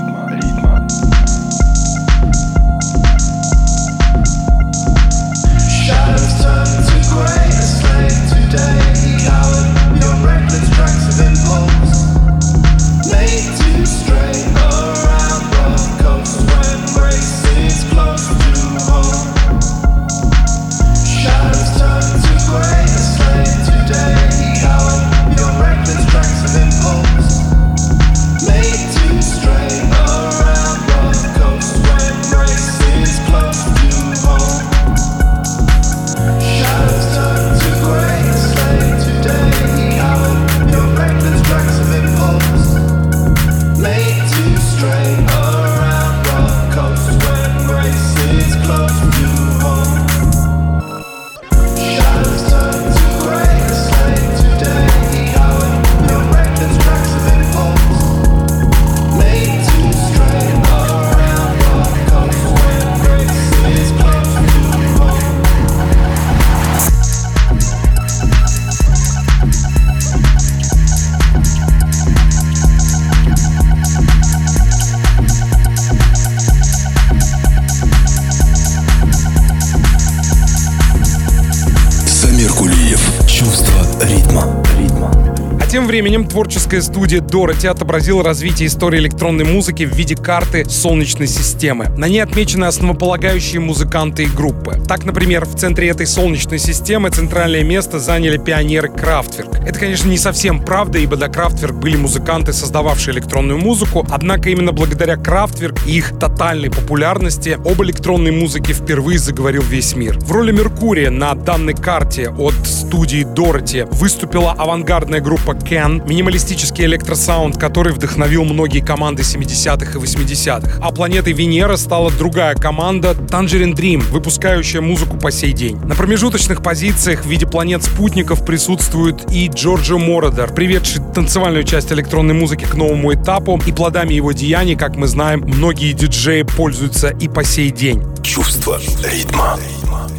Временем 85.95 86.27
творческая 86.27 86.81
студия 86.81 87.21
Дороти 87.21 87.67
отобразила 87.67 88.21
развитие 88.21 88.67
истории 88.67 88.99
электронной 88.99 89.45
музыки 89.45 89.83
в 89.83 89.95
виде 89.95 90.17
карты 90.17 90.65
Солнечной 90.65 91.27
системы. 91.27 91.87
На 91.97 92.09
ней 92.09 92.19
отмечены 92.19 92.65
основополагающие 92.65 93.61
музыканты 93.61 94.23
и 94.23 94.25
группы. 94.25 94.77
Так, 94.89 95.05
например, 95.05 95.45
в 95.45 95.55
центре 95.55 95.87
этой 95.87 96.05
Солнечной 96.05 96.59
системы 96.59 97.11
центральное 97.11 97.63
место 97.63 97.99
заняли 97.99 98.37
пионеры 98.37 98.89
Крафтверк. 98.89 99.55
Это, 99.65 99.79
конечно, 99.79 100.09
не 100.09 100.17
совсем 100.17 100.65
правда, 100.65 100.97
ибо 100.97 101.15
до 101.15 101.29
Крафтверк 101.29 101.77
были 101.77 101.95
музыканты, 101.95 102.51
создававшие 102.51 103.15
электронную 103.15 103.57
музыку, 103.57 104.05
однако 104.11 104.49
именно 104.49 104.73
благодаря 104.73 105.15
Крафтверк 105.15 105.87
и 105.87 105.99
их 105.99 106.19
тотальной 106.19 106.71
популярности 106.71 107.51
об 107.51 107.81
электронной 107.81 108.31
музыке 108.31 108.73
впервые 108.73 109.17
заговорил 109.17 109.61
весь 109.61 109.95
мир. 109.95 110.19
В 110.19 110.29
роли 110.33 110.51
Меркурия 110.51 111.09
на 111.09 111.33
данной 111.35 111.73
карте 111.73 112.31
от 112.37 112.55
студии 112.67 113.23
Дороти 113.23 113.85
выступила 113.91 114.51
авангардная 114.51 115.21
группа 115.21 115.53
Ken, 115.85 116.01
минималистический 116.07 116.85
электросаунд, 116.85 117.57
который 117.57 117.93
вдохновил 117.93 118.43
многие 118.43 118.79
команды 118.79 119.21
70-х 119.21 119.99
и 119.99 120.01
80-х. 120.01 120.79
А 120.81 120.91
планетой 120.91 121.33
Венера 121.33 121.75
стала 121.75 122.11
другая 122.11 122.55
команда 122.55 123.11
Tangerine 123.11 123.75
Dream, 123.75 124.01
выпускающая 124.11 124.81
музыку 124.81 125.17
по 125.17 125.31
сей 125.31 125.53
день. 125.53 125.77
На 125.77 125.95
промежуточных 125.95 126.63
позициях 126.63 127.23
в 127.23 127.27
виде 127.27 127.45
планет-спутников 127.45 128.45
присутствует 128.45 129.31
и 129.31 129.47
Джорджо 129.47 129.97
Мородер, 129.97 130.53
приведший 130.53 131.01
танцевальную 131.13 131.63
часть 131.63 131.91
электронной 131.91 132.33
музыки 132.33 132.65
к 132.65 132.73
новому 132.73 133.13
этапу, 133.13 133.61
и 133.65 133.71
плодами 133.71 134.13
его 134.13 134.31
деяний, 134.31 134.75
как 134.75 134.95
мы 134.95 135.07
знаем, 135.07 135.41
многие 135.41 135.93
диджеи 135.93 136.43
пользуются 136.43 137.09
и 137.09 137.27
по 137.27 137.43
сей 137.43 137.69
день. 137.69 138.01
Чувство 138.23 138.79
ритма. 139.03 139.57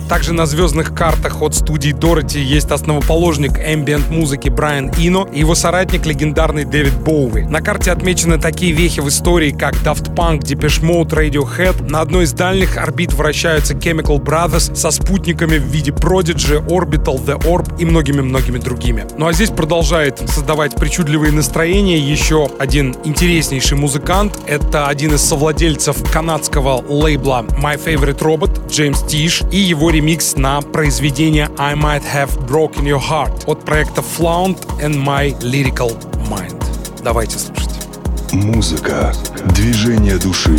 Также 0.08 0.32
на 0.32 0.46
звездных 0.46 0.94
картах 0.94 1.42
от 1.42 1.54
студии 1.54 1.90
Дороти 1.90 2.40
есть 2.40 2.70
основоположник 2.70 3.58
ambient 3.58 4.08
музыки 4.08 4.48
Брайан 4.48 4.90
Ино 4.98 5.28
и 5.32 5.40
его 5.40 5.56
соратник 5.56 6.06
легендарный 6.06 6.64
Дэвид 6.64 6.94
Боуи. 7.00 7.42
На 7.42 7.60
карте 7.60 7.90
отмечены 7.90 8.38
такие 8.38 8.72
вехи 8.72 9.00
в 9.00 9.08
истории, 9.08 9.50
как 9.50 9.74
Daft 9.82 10.14
Punk, 10.14 10.42
Depeche 10.42 10.82
Mode, 10.82 11.10
Radiohead. 11.10 11.90
На 11.90 12.02
одной 12.02 12.24
из 12.24 12.32
дальних 12.32 12.76
орбит 12.76 13.14
вращаются 13.14 13.74
Chemical 13.74 14.22
Brothers 14.22 14.76
со 14.76 14.92
спутниками 14.92 15.58
в 15.58 15.64
виде 15.64 15.90
Prodigy, 15.90 16.64
Orbital, 16.66 17.24
The 17.24 17.42
Orb 17.42 17.76
и 17.80 17.84
многими-многими 17.84 18.58
другими. 18.58 19.06
Ну 19.18 19.26
а 19.26 19.32
здесь 19.32 19.50
продолжает 19.50 20.18
создавать 20.18 20.76
причудливые 20.76 21.32
настроения 21.32 21.98
еще 21.98 22.48
один 22.60 22.94
интереснейший 23.04 23.76
музыкант. 23.76 24.38
Это 24.46 24.86
один 24.86 25.14
из 25.14 25.22
совладельцев 25.22 25.96
канадского 26.12 26.84
лейбла 26.88 27.44
My 27.60 27.76
Favorite 27.82 28.20
Robot, 28.20 28.70
Джеймс 28.70 29.02
Тиш, 29.02 29.42
и 29.50 29.58
его 29.58 29.90
ремикс 29.96 30.36
на 30.36 30.60
произведение 30.60 31.48
I 31.56 31.74
Might 31.74 32.02
Have 32.02 32.46
Broken 32.46 32.82
Your 32.82 33.00
Heart 33.00 33.44
от 33.46 33.64
проекта 33.64 34.02
Flound 34.02 34.58
and 34.78 34.94
My 35.02 35.34
Lyrical 35.38 35.96
Mind. 36.28 36.62
Давайте 37.02 37.38
слушать. 37.38 37.70
Музыка. 38.30 39.14
Движение 39.54 40.18
души. 40.18 40.58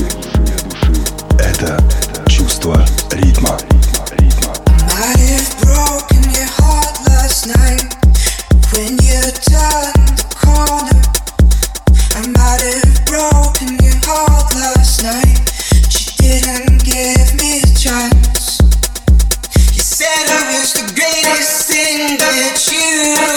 Это 1.37 1.79
чувство 2.27 2.83
ритма. 3.11 3.59
Might 4.97 5.19
have 5.19 5.49
broken 5.61 6.23
your 6.33 6.49
heart 6.57 6.97
last 7.05 7.45
night 7.45 7.95
when 8.73 8.97
you 9.05 9.21
turned 9.45 10.17
the 10.17 10.25
corner. 10.41 11.01
I 12.15 12.25
might 12.35 12.61
have 12.65 13.05
broken 13.05 13.77
your 13.85 13.97
heart 14.03 14.55
last 14.55 15.03
night, 15.03 15.37
you 15.93 16.05
didn't 16.17 16.83
give 16.83 17.35
me 17.35 17.61
a 17.61 17.77
chance. 17.77 18.26
Saturn 19.97 20.53
is 20.53 20.73
the 20.73 20.93
greatest 20.93 21.73
thing 21.73 22.19
that 22.19 22.69
you 22.69 23.36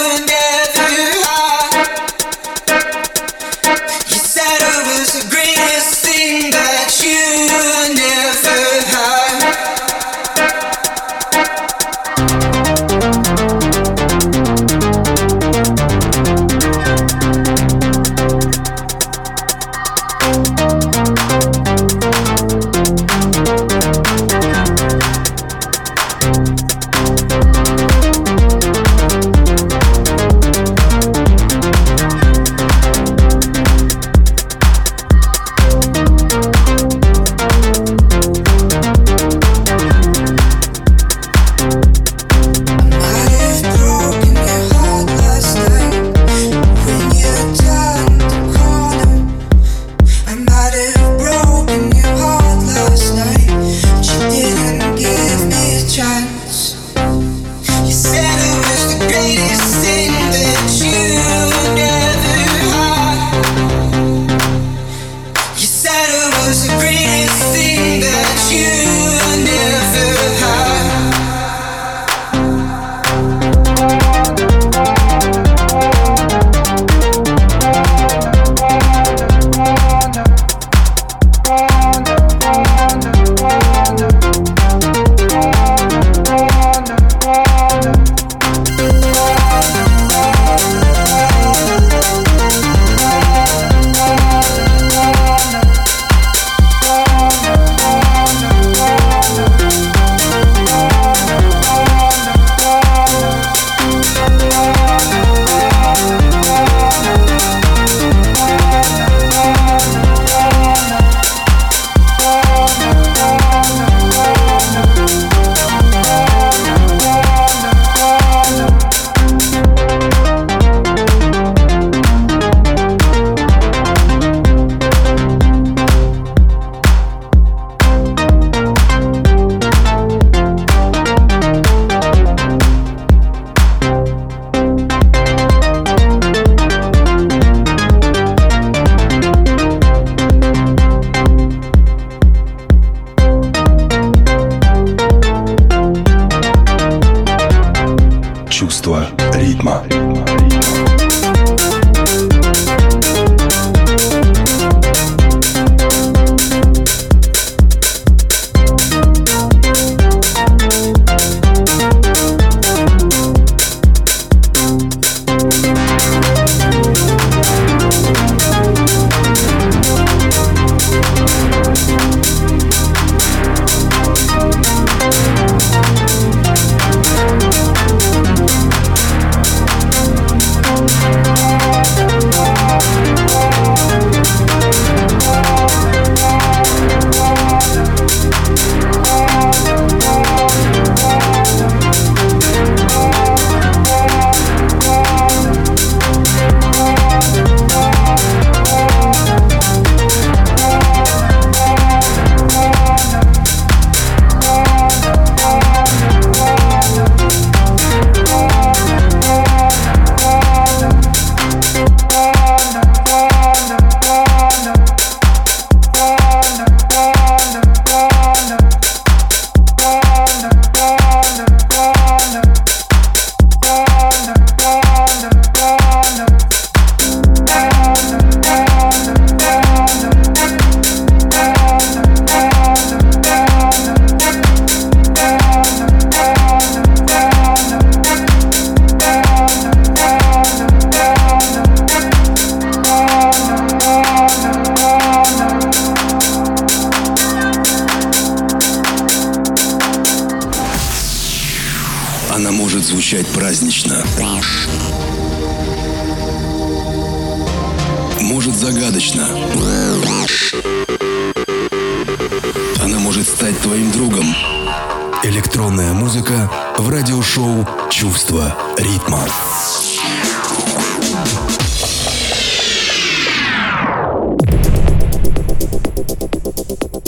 радиошоу 267.31 267.65
«Чувство 267.89 268.55
ритма». 268.77 269.25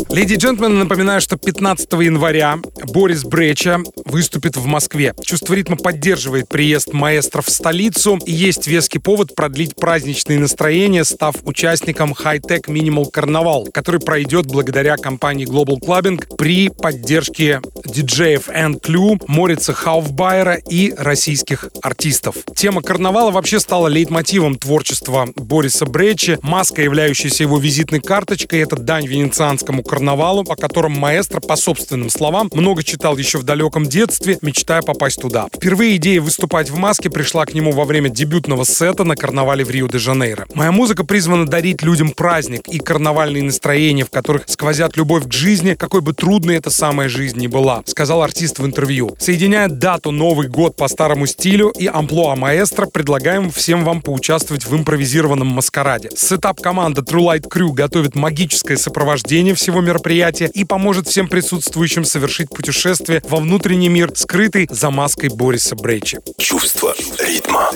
Леди 0.10 0.34
и 0.34 0.38
джентльмены, 0.38 0.76
напоминаю, 0.76 1.22
что 1.22 1.38
15 1.38 1.92
января 1.94 2.60
Борис 2.94 3.24
Бреча 3.24 3.80
выступит 4.14 4.58
в 4.58 4.66
Москве. 4.68 5.16
Чувство 5.24 5.56
ритма 5.56 5.76
поддерживает 5.76 6.48
приезд 6.48 6.94
маэстро 6.94 7.42
в 7.42 7.50
столицу. 7.50 8.20
И 8.28 8.32
есть 8.32 8.68
веский 8.68 9.00
повод 9.00 9.34
продлить 9.34 9.76
праздничные 9.76 10.38
настроения, 10.38 11.04
став 11.04 11.36
участником 11.46 12.14
High-Tech 12.14 12.66
Minimal 12.68 13.12
Carnival, 13.12 13.72
который 13.72 14.00
пройдет 14.00 14.46
благодаря 14.46 14.98
компании 14.98 15.48
Global 15.48 15.80
Clubbing 15.80 16.36
при 16.38 16.70
поддержке 16.70 17.60
диджеев 17.84 18.50
Энн 18.50 18.80
Клю, 18.80 19.18
Морица 19.28 19.74
Хауфбайера 19.74 20.58
и 20.58 20.94
российских 20.96 21.70
артистов. 21.82 22.36
Тема 22.56 22.84
карнавала 22.84 23.32
вообще 23.32 23.60
стала 23.60 23.88
лейтмотивом 23.88 24.60
творчества 24.60 25.28
Бориса 25.36 25.88
Бречи. 25.88 26.38
Маска, 26.44 26.84
являющаяся 26.84 27.42
его 27.42 27.58
визитной 27.58 28.00
карточкой, 28.00 28.60
это 28.60 28.76
дань 28.76 29.08
венецианскому 29.08 29.82
карнавалу, 29.82 30.46
о 30.48 30.56
котором 30.56 30.92
маэстро, 30.92 31.40
по 31.40 31.56
собственным 31.56 32.12
словам, 32.12 32.52
много 32.54 32.84
читал 32.84 33.18
еще 33.18 33.40
в 33.40 33.44
далеком 33.44 33.86
детстве, 33.86 34.03
мечтая 34.42 34.82
попасть 34.82 35.22
туда. 35.22 35.48
Впервые 35.54 35.98
идея 35.98 36.22
выступать 36.22 36.70
в 36.70 36.78
маске 36.78 37.10
пришла 37.10 37.46
к 37.46 37.54
нему 37.54 37.72
во 37.72 37.86
время 37.86 38.10
дебютного 38.10 38.64
сета 38.64 39.04
на 39.04 39.16
карнавале 39.16 39.64
в 39.64 39.72
Рио-де-Жанейро. 39.72 40.48
Моя 40.54 40.72
музыка 40.72 41.04
призвана 41.04 41.46
дарить 41.46 41.82
людям 41.82 42.12
праздник 42.12 42.68
и 42.68 42.80
карнавальные 42.80 43.44
настроения, 43.44 44.06
в 44.06 44.10
которых 44.10 44.44
сквозят 44.48 44.98
любовь 44.98 45.28
к 45.28 45.34
жизни, 45.34 45.76
какой 45.76 46.02
бы 46.02 46.14
трудной 46.14 46.56
эта 46.56 46.70
самая 46.70 47.10
жизнь 47.10 47.40
ни 47.40 47.48
была, 47.48 47.84
сказал 47.86 48.22
артист 48.22 48.60
в 48.60 48.66
интервью. 48.66 49.16
Соединяя 49.20 49.68
дату 49.68 50.12
Новый 50.12 50.48
год 50.48 50.76
по 50.76 50.88
старому 50.88 51.26
стилю 51.26 51.70
и 51.70 51.88
амплуа 51.88 52.36
маэстро, 52.36 52.88
предлагаем 52.88 53.52
всем 53.52 53.84
вам 53.84 54.02
поучаствовать 54.02 54.66
в 54.66 54.76
импровизированном 54.76 55.48
маскараде. 55.48 56.10
Сетап 56.16 56.62
команда 56.62 57.02
True 57.02 57.26
Light 57.26 57.48
Crew 57.50 57.72
готовит 57.74 58.16
магическое 58.16 58.78
сопровождение 58.78 59.56
всего 59.56 59.82
мероприятия 59.82 60.50
и 60.54 60.64
поможет 60.64 61.08
всем 61.08 61.28
присутствующим 61.28 62.06
совершить 62.06 62.50
путешествие 62.50 63.22
во 63.30 63.38
внутренний 63.38 63.90
мир, 63.94 64.12
скрытый 64.16 64.68
за 64.70 64.90
маской 64.90 65.30
Бориса 65.30 65.76
Брейчи. 65.76 66.18
Чувство 66.38 66.94
ритма. 67.20 67.70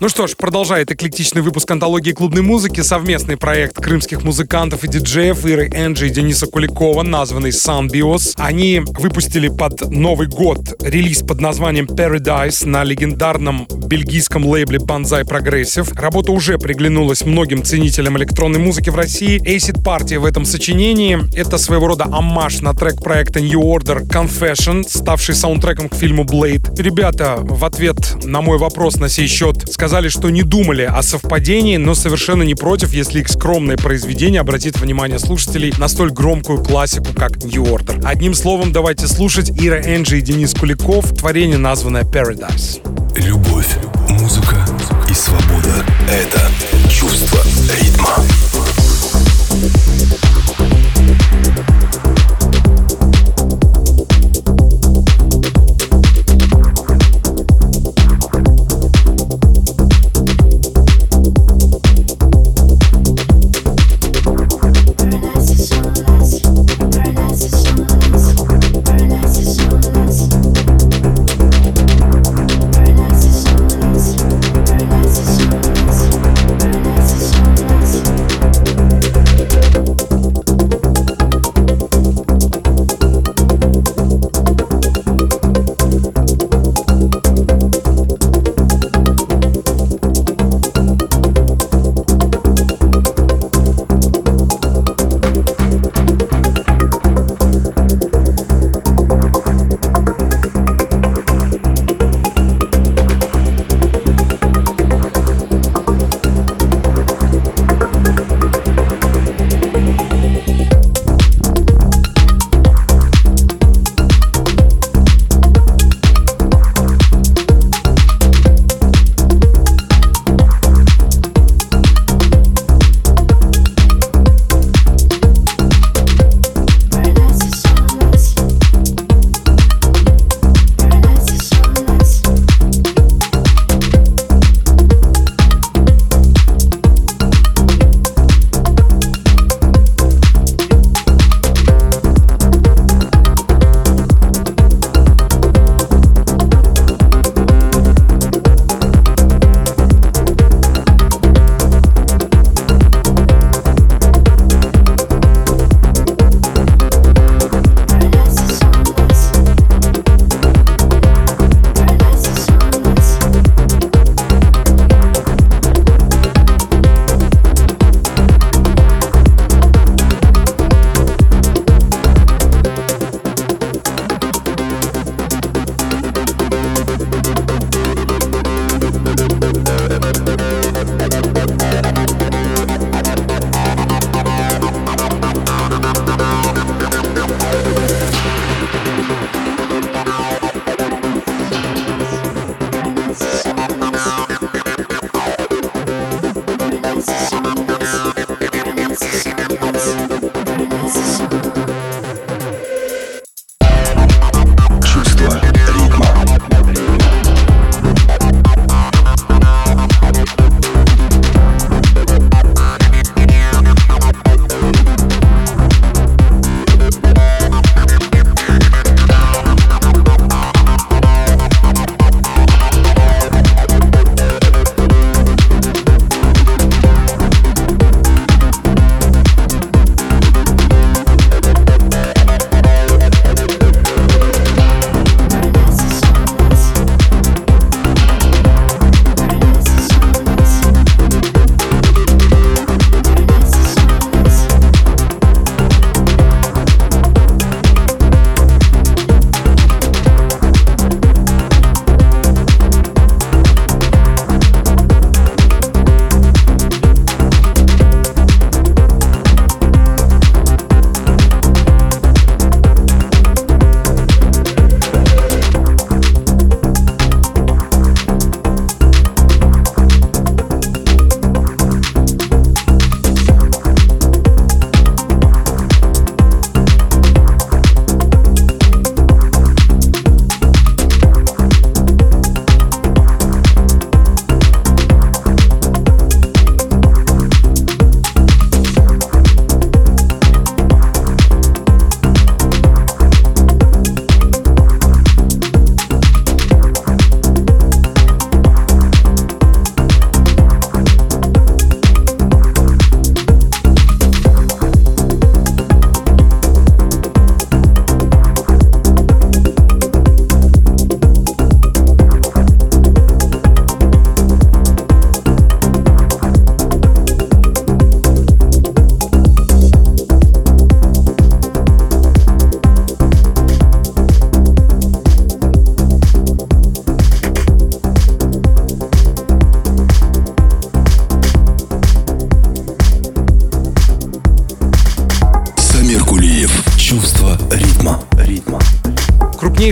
Ну 0.00 0.08
что 0.08 0.26
ж, 0.26 0.34
продолжает 0.34 0.90
эклектичный 0.90 1.42
выпуск 1.42 1.70
антологии 1.70 2.12
клубной 2.12 2.40
музыки 2.40 2.80
совместный 2.80 3.36
проект 3.36 3.76
крымских 3.76 4.22
музыкантов 4.22 4.82
и 4.84 4.88
диджеев 4.88 5.44
Иры 5.44 5.68
Энджи 5.74 6.06
и 6.06 6.10
Дениса 6.10 6.46
Куликова, 6.46 7.02
названный 7.02 7.50
Sunbios. 7.50 8.32
Они 8.36 8.80
выпустили 8.80 9.48
под 9.48 9.90
Новый 9.90 10.26
год 10.26 10.74
релиз 10.82 11.22
под 11.22 11.40
названием 11.40 11.84
Paradise 11.84 12.66
на 12.66 12.82
легендарном 12.82 13.66
бельгийском 13.70 14.46
лейбле 14.46 14.78
Banzai 14.78 15.24
Progressive. 15.24 15.94
Работа 16.00 16.32
уже 16.32 16.56
приглянулась 16.56 17.26
многим 17.26 17.62
ценителям 17.62 18.16
электронной 18.16 18.58
музыки 18.58 18.88
в 18.88 18.96
России. 18.96 19.38
Acid 19.42 19.82
Party 19.84 20.18
в 20.18 20.24
этом 20.24 20.46
сочинении— 20.46 21.18
это 21.36 21.58
своего 21.58 21.88
рода 21.88 22.04
аммаж 22.04 22.60
на 22.60 22.72
трек 22.72 23.02
проекта 23.02 23.40
New 23.40 23.60
Order 23.60 24.06
Confession, 24.06 24.88
ставший 24.88 25.29
саундтреком 25.34 25.88
к 25.88 25.94
фильму 25.94 26.24
Blade. 26.24 26.80
Ребята 26.80 27.36
в 27.40 27.64
ответ 27.64 28.24
на 28.24 28.40
мой 28.40 28.58
вопрос 28.58 28.96
на 28.96 29.08
сей 29.08 29.26
счет 29.26 29.70
сказали, 29.72 30.08
что 30.08 30.30
не 30.30 30.42
думали 30.42 30.82
о 30.82 31.02
совпадении, 31.02 31.76
но 31.76 31.94
совершенно 31.94 32.42
не 32.42 32.54
против, 32.54 32.92
если 32.92 33.20
их 33.20 33.28
скромное 33.28 33.76
произведение 33.76 34.40
обратит 34.40 34.78
внимание 34.78 35.18
слушателей 35.18 35.72
на 35.78 35.88
столь 35.88 36.10
громкую 36.10 36.62
классику, 36.62 37.14
как 37.14 37.44
New 37.44 37.64
Order. 37.64 38.04
Одним 38.04 38.34
словом, 38.34 38.72
давайте 38.72 39.06
слушать 39.06 39.50
Ира 39.50 39.80
Энджи 39.80 40.18
и 40.18 40.20
Денис 40.20 40.54
Куликов, 40.54 41.14
творение, 41.16 41.58
названное 41.58 42.02
Paradise. 42.02 42.80
Любовь, 43.16 43.76
музыка 44.08 44.64
и 45.08 45.14
свобода– 45.14 45.84
это 46.10 46.40
чувство 46.88 47.40
ритма. 47.80 48.24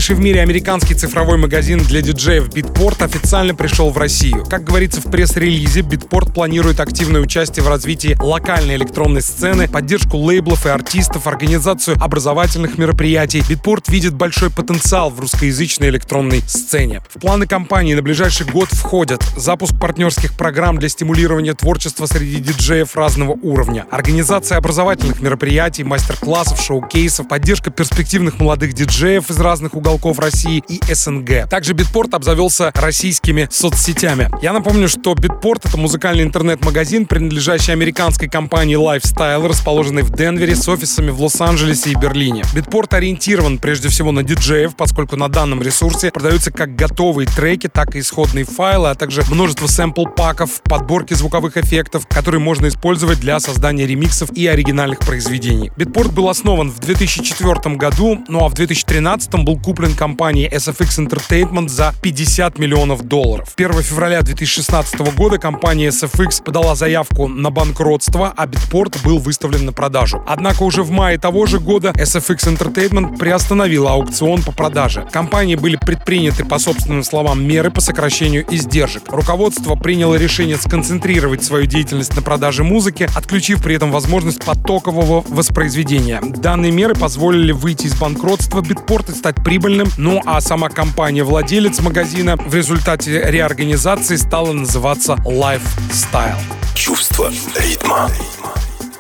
Крупнейший 0.08 0.16
в 0.16 0.20
мире 0.20 0.40
американский 0.40 0.94
цифровой 0.94 1.36
магазин 1.36 1.80
для 1.80 2.00
диджеев 2.00 2.48
Beatport 2.48 3.04
официально 3.04 3.54
пришел 3.54 3.90
в 3.90 3.98
Россию. 3.98 4.46
Как 4.48 4.64
говорится 4.64 5.02
в 5.02 5.10
пресс-релизе, 5.10 5.80
Beatport 5.80 6.32
планирует 6.32 6.80
активное 6.80 7.20
участие 7.20 7.62
в 7.62 7.68
развитии 7.68 8.16
локальной 8.18 8.76
электронной 8.76 9.20
сцены, 9.20 9.68
поддержку 9.68 10.16
лейблов 10.16 10.64
и 10.64 10.70
артистов, 10.70 11.26
организацию 11.26 11.98
образовательных 12.00 12.78
мероприятий. 12.78 13.40
Beatport 13.40 13.84
видит 13.88 14.14
большой 14.14 14.50
потенциал 14.50 15.10
в 15.10 15.20
русскоязычной 15.20 15.90
электронной 15.90 16.40
сцене. 16.40 17.02
В 17.14 17.20
планы 17.20 17.46
компании 17.46 17.92
на 17.94 18.00
ближайший 18.00 18.46
год 18.46 18.68
входят 18.70 19.22
запуск 19.36 19.78
партнерских 19.78 20.38
программ 20.38 20.78
для 20.78 20.88
стимулирования 20.88 21.52
творчества 21.52 22.06
среди 22.06 22.36
диджеев 22.36 22.96
разного 22.96 23.32
уровня, 23.32 23.84
организация 23.90 24.56
образовательных 24.56 25.20
мероприятий, 25.20 25.84
мастер-классов, 25.84 26.62
шоу-кейсов, 26.62 27.28
поддержка 27.28 27.70
перспективных 27.70 28.38
молодых 28.38 28.72
диджеев 28.72 29.28
из 29.28 29.38
разных 29.38 29.74
уголков 29.74 29.97
России 30.18 30.62
и 30.68 30.80
СНГ. 30.92 31.48
Также 31.48 31.72
Битпорт 31.72 32.14
обзавелся 32.14 32.70
российскими 32.74 33.48
соцсетями. 33.50 34.30
Я 34.42 34.52
напомню, 34.52 34.88
что 34.88 35.14
Битпорт— 35.14 35.64
это 35.66 35.76
музыкальный 35.76 36.24
интернет-магазин, 36.24 37.06
принадлежащий 37.06 37.72
американской 37.72 38.28
компании 38.28 38.76
Lifestyle, 38.76 39.46
расположенной 39.46 40.02
в 40.02 40.10
Денвере 40.10 40.54
с 40.54 40.68
офисами 40.68 41.10
в 41.10 41.22
Лос-Анджелесе 41.22 41.90
и 41.90 41.94
Берлине. 41.94 42.44
Битпорт 42.54 42.94
ориентирован 42.94 43.58
прежде 43.58 43.88
всего 43.88 44.12
на 44.12 44.22
диджеев, 44.22 44.76
поскольку 44.76 45.16
на 45.16 45.28
данном 45.28 45.62
ресурсе 45.62 46.10
продаются 46.10 46.50
как 46.50 46.74
готовые 46.76 47.26
треки, 47.26 47.68
так 47.68 47.96
и 47.96 48.00
исходные 48.00 48.44
файлы, 48.44 48.90
а 48.90 48.94
также 48.94 49.22
множество 49.30 49.66
сэмпл-паков, 49.66 50.62
подборки 50.62 51.14
звуковых 51.14 51.56
эффектов, 51.56 52.06
которые 52.06 52.40
можно 52.40 52.68
использовать 52.68 53.20
для 53.20 53.40
создания 53.40 53.86
ремиксов 53.86 54.30
и 54.32 54.46
оригинальных 54.46 55.00
произведений. 55.00 55.70
Битпорт 55.76 56.12
был 56.12 56.28
основан 56.28 56.70
в 56.70 56.78
2004 56.78 57.76
году, 57.76 58.24
ну 58.28 58.44
а 58.44 58.48
в 58.48 58.54
2013 58.54 59.44
был 59.44 59.58
куплен 59.58 59.87
компанией 59.94 60.48
SFX 60.48 61.06
Entertainment 61.06 61.68
за 61.68 61.94
50 62.02 62.58
миллионов 62.58 63.02
долларов. 63.02 63.52
1 63.56 63.82
февраля 63.82 64.22
2016 64.22 65.00
года 65.14 65.38
компания 65.38 65.88
SFX 65.88 66.42
подала 66.42 66.74
заявку 66.74 67.28
на 67.28 67.50
банкротство, 67.50 68.32
а 68.36 68.46
Битпорт 68.46 69.02
был 69.04 69.18
выставлен 69.18 69.66
на 69.66 69.72
продажу. 69.72 70.22
Однако 70.26 70.62
уже 70.62 70.82
в 70.82 70.90
мае 70.90 71.18
того 71.18 71.46
же 71.46 71.60
года 71.60 71.90
SFX 71.90 72.56
Entertainment 72.56 73.18
приостановила 73.18 73.92
аукцион 73.92 74.42
по 74.42 74.52
продаже. 74.52 75.06
Компании 75.12 75.54
были 75.54 75.76
предприняты, 75.76 76.44
по 76.44 76.58
собственным 76.58 77.04
словам, 77.04 77.46
меры 77.46 77.70
по 77.70 77.80
сокращению 77.80 78.44
издержек. 78.50 79.04
Руководство 79.08 79.74
приняло 79.76 80.16
решение 80.16 80.56
сконцентрировать 80.56 81.44
свою 81.44 81.66
деятельность 81.66 82.16
на 82.16 82.22
продаже 82.22 82.64
музыки, 82.64 83.08
отключив 83.14 83.62
при 83.62 83.76
этом 83.76 83.92
возможность 83.92 84.44
потокового 84.44 85.24
воспроизведения. 85.28 86.20
Данные 86.20 86.72
меры 86.72 86.94
позволили 86.94 87.52
выйти 87.52 87.86
из 87.86 87.94
банкротства 87.94 88.60
Битпорт 88.60 89.10
и 89.10 89.12
стать 89.12 89.36
прибыльным, 89.44 89.77
ну 89.96 90.20
а 90.24 90.40
сама 90.40 90.68
компания-владелец 90.68 91.80
магазина 91.80 92.36
в 92.36 92.54
результате 92.54 93.22
реорганизации 93.30 94.16
стала 94.16 94.52
называться 94.52 95.14
Lifestyle. 95.24 96.38
Чувство 96.74 97.30
ритма. 97.56 98.10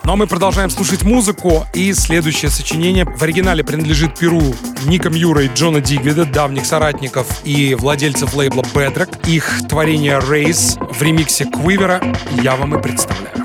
Ну 0.08 0.12
а 0.12 0.16
мы 0.16 0.26
продолжаем 0.26 0.70
слушать 0.70 1.02
музыку, 1.02 1.66
и 1.74 1.92
следующее 1.92 2.50
сочинение 2.50 3.04
в 3.04 3.22
оригинале 3.22 3.62
принадлежит 3.62 4.18
Перу 4.18 4.40
Ника 4.86 5.10
Мьюра 5.10 5.42
и 5.42 5.48
Джона 5.48 5.82
Дигвида, 5.82 6.24
давних 6.24 6.64
соратников 6.64 7.26
и 7.44 7.74
владельцев 7.74 8.34
лейбла 8.34 8.62
Bedrock. 8.74 9.28
Их 9.28 9.68
творение 9.68 10.18
Race 10.18 10.82
в 10.94 11.02
ремиксе 11.02 11.44
Квивера 11.44 12.02
я 12.42 12.56
вам 12.56 12.78
и 12.78 12.82
представляю. 12.82 13.36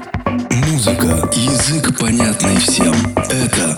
Музыка, 0.70 1.30
язык 1.34 2.00
понятный 2.00 2.58
всем. 2.58 2.96
Это 3.18 3.76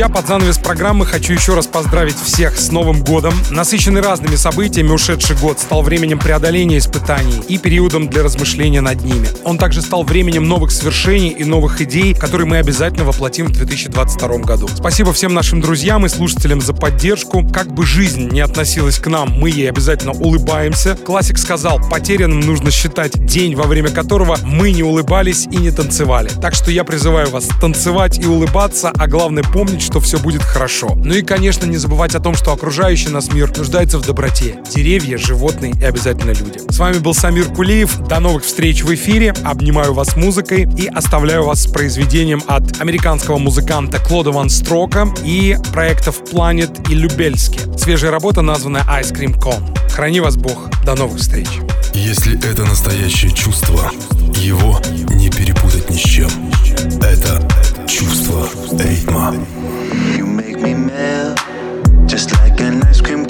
Ну 0.00 0.06
что 0.06 0.08
ж, 0.08 0.09
друзья, 0.09 0.09
под 0.10 0.26
занавес 0.26 0.58
программы 0.58 1.06
хочу 1.06 1.32
еще 1.32 1.54
раз 1.54 1.66
поздравить 1.66 2.16
всех 2.16 2.58
с 2.58 2.72
Новым 2.72 3.02
годом. 3.02 3.32
Насыщенный 3.50 4.00
разными 4.00 4.34
событиями 4.34 4.90
ушедший 4.90 5.36
год 5.36 5.58
стал 5.60 5.82
временем 5.82 6.18
преодоления 6.18 6.78
испытаний 6.78 7.40
и 7.48 7.58
периодом 7.58 8.08
для 8.08 8.22
размышления 8.22 8.80
над 8.80 9.02
ними. 9.02 9.28
Он 9.44 9.58
также 9.58 9.82
стал 9.82 10.02
временем 10.02 10.48
новых 10.48 10.72
свершений 10.72 11.28
и 11.28 11.44
новых 11.44 11.80
идей, 11.80 12.14
которые 12.14 12.46
мы 12.46 12.58
обязательно 12.58 13.04
воплотим 13.04 13.46
в 13.46 13.52
2022 13.52 14.38
году. 14.38 14.68
Спасибо 14.74 15.12
всем 15.12 15.32
нашим 15.32 15.60
друзьям 15.60 16.04
и 16.06 16.08
слушателям 16.08 16.60
за 16.60 16.74
поддержку. 16.74 17.46
Как 17.48 17.72
бы 17.72 17.86
жизнь 17.86 18.28
не 18.30 18.40
относилась 18.40 18.98
к 18.98 19.06
нам, 19.06 19.30
мы 19.30 19.50
ей 19.50 19.68
обязательно 19.68 20.12
улыбаемся. 20.12 20.96
Классик 20.96 21.38
сказал, 21.38 21.80
потерянным 21.88 22.40
нужно 22.40 22.70
считать 22.70 23.12
день, 23.26 23.54
во 23.54 23.64
время 23.64 23.90
которого 23.90 24.38
мы 24.42 24.72
не 24.72 24.82
улыбались 24.82 25.46
и 25.50 25.56
не 25.56 25.70
танцевали. 25.70 26.30
Так 26.40 26.54
что 26.54 26.70
я 26.70 26.84
призываю 26.84 27.30
вас 27.30 27.48
танцевать 27.60 28.18
и 28.18 28.26
улыбаться, 28.26 28.90
а 28.96 29.06
главное 29.06 29.44
помнить, 29.44 29.82
что 29.82 29.99
все 30.00 30.18
будет 30.18 30.42
хорошо. 30.42 30.94
Ну 30.96 31.14
и, 31.14 31.22
конечно, 31.22 31.66
не 31.66 31.76
забывать 31.76 32.14
о 32.14 32.20
том, 32.20 32.34
что 32.34 32.52
окружающий 32.52 33.08
нас 33.08 33.32
мир 33.32 33.56
нуждается 33.56 33.98
в 33.98 34.06
доброте. 34.06 34.56
Деревья, 34.74 35.18
животные 35.18 35.72
и 35.80 35.84
обязательно 35.84 36.30
люди. 36.30 36.60
С 36.70 36.78
вами 36.78 36.98
был 36.98 37.14
Самир 37.14 37.46
Кулиев. 37.46 37.98
До 38.08 38.20
новых 38.20 38.44
встреч 38.44 38.82
в 38.82 38.94
эфире. 38.94 39.34
Обнимаю 39.44 39.94
вас 39.94 40.16
музыкой 40.16 40.68
и 40.76 40.86
оставляю 40.86 41.44
вас 41.44 41.62
с 41.62 41.66
произведением 41.66 42.42
от 42.46 42.80
американского 42.80 43.38
музыканта 43.38 43.98
Клода 43.98 44.32
Ван 44.32 44.50
Строка 44.50 45.08
и 45.24 45.56
проектов 45.72 46.22
Planet 46.32 46.90
и 46.90 46.94
Любельски. 46.94 47.60
Свежая 47.78 48.10
работа 48.10 48.42
названа 48.42 48.84
Ice 49.00 49.12
Cream 49.12 49.38
Con. 49.38 49.62
Храни 49.90 50.20
вас 50.20 50.36
Бог. 50.36 50.70
До 50.84 50.94
новых 50.94 51.18
встреч. 51.18 51.48
Если 51.92 52.38
это 52.48 52.64
настоящее 52.64 53.32
чувство, 53.32 53.90
его 54.36 54.80
не 55.10 55.28
перепутать 55.28 55.90
ни 55.90 55.96
с 55.96 56.00
чем. 56.00 56.30
Это 57.02 57.46
чувство 57.86 58.48
ритма. 58.72 59.34
Just 62.10 62.32
like 62.32 62.60
an 62.60 62.82
ice 62.88 63.00
cream 63.00 63.29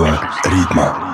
Чувство 0.00 0.50
ритма. 0.50 1.09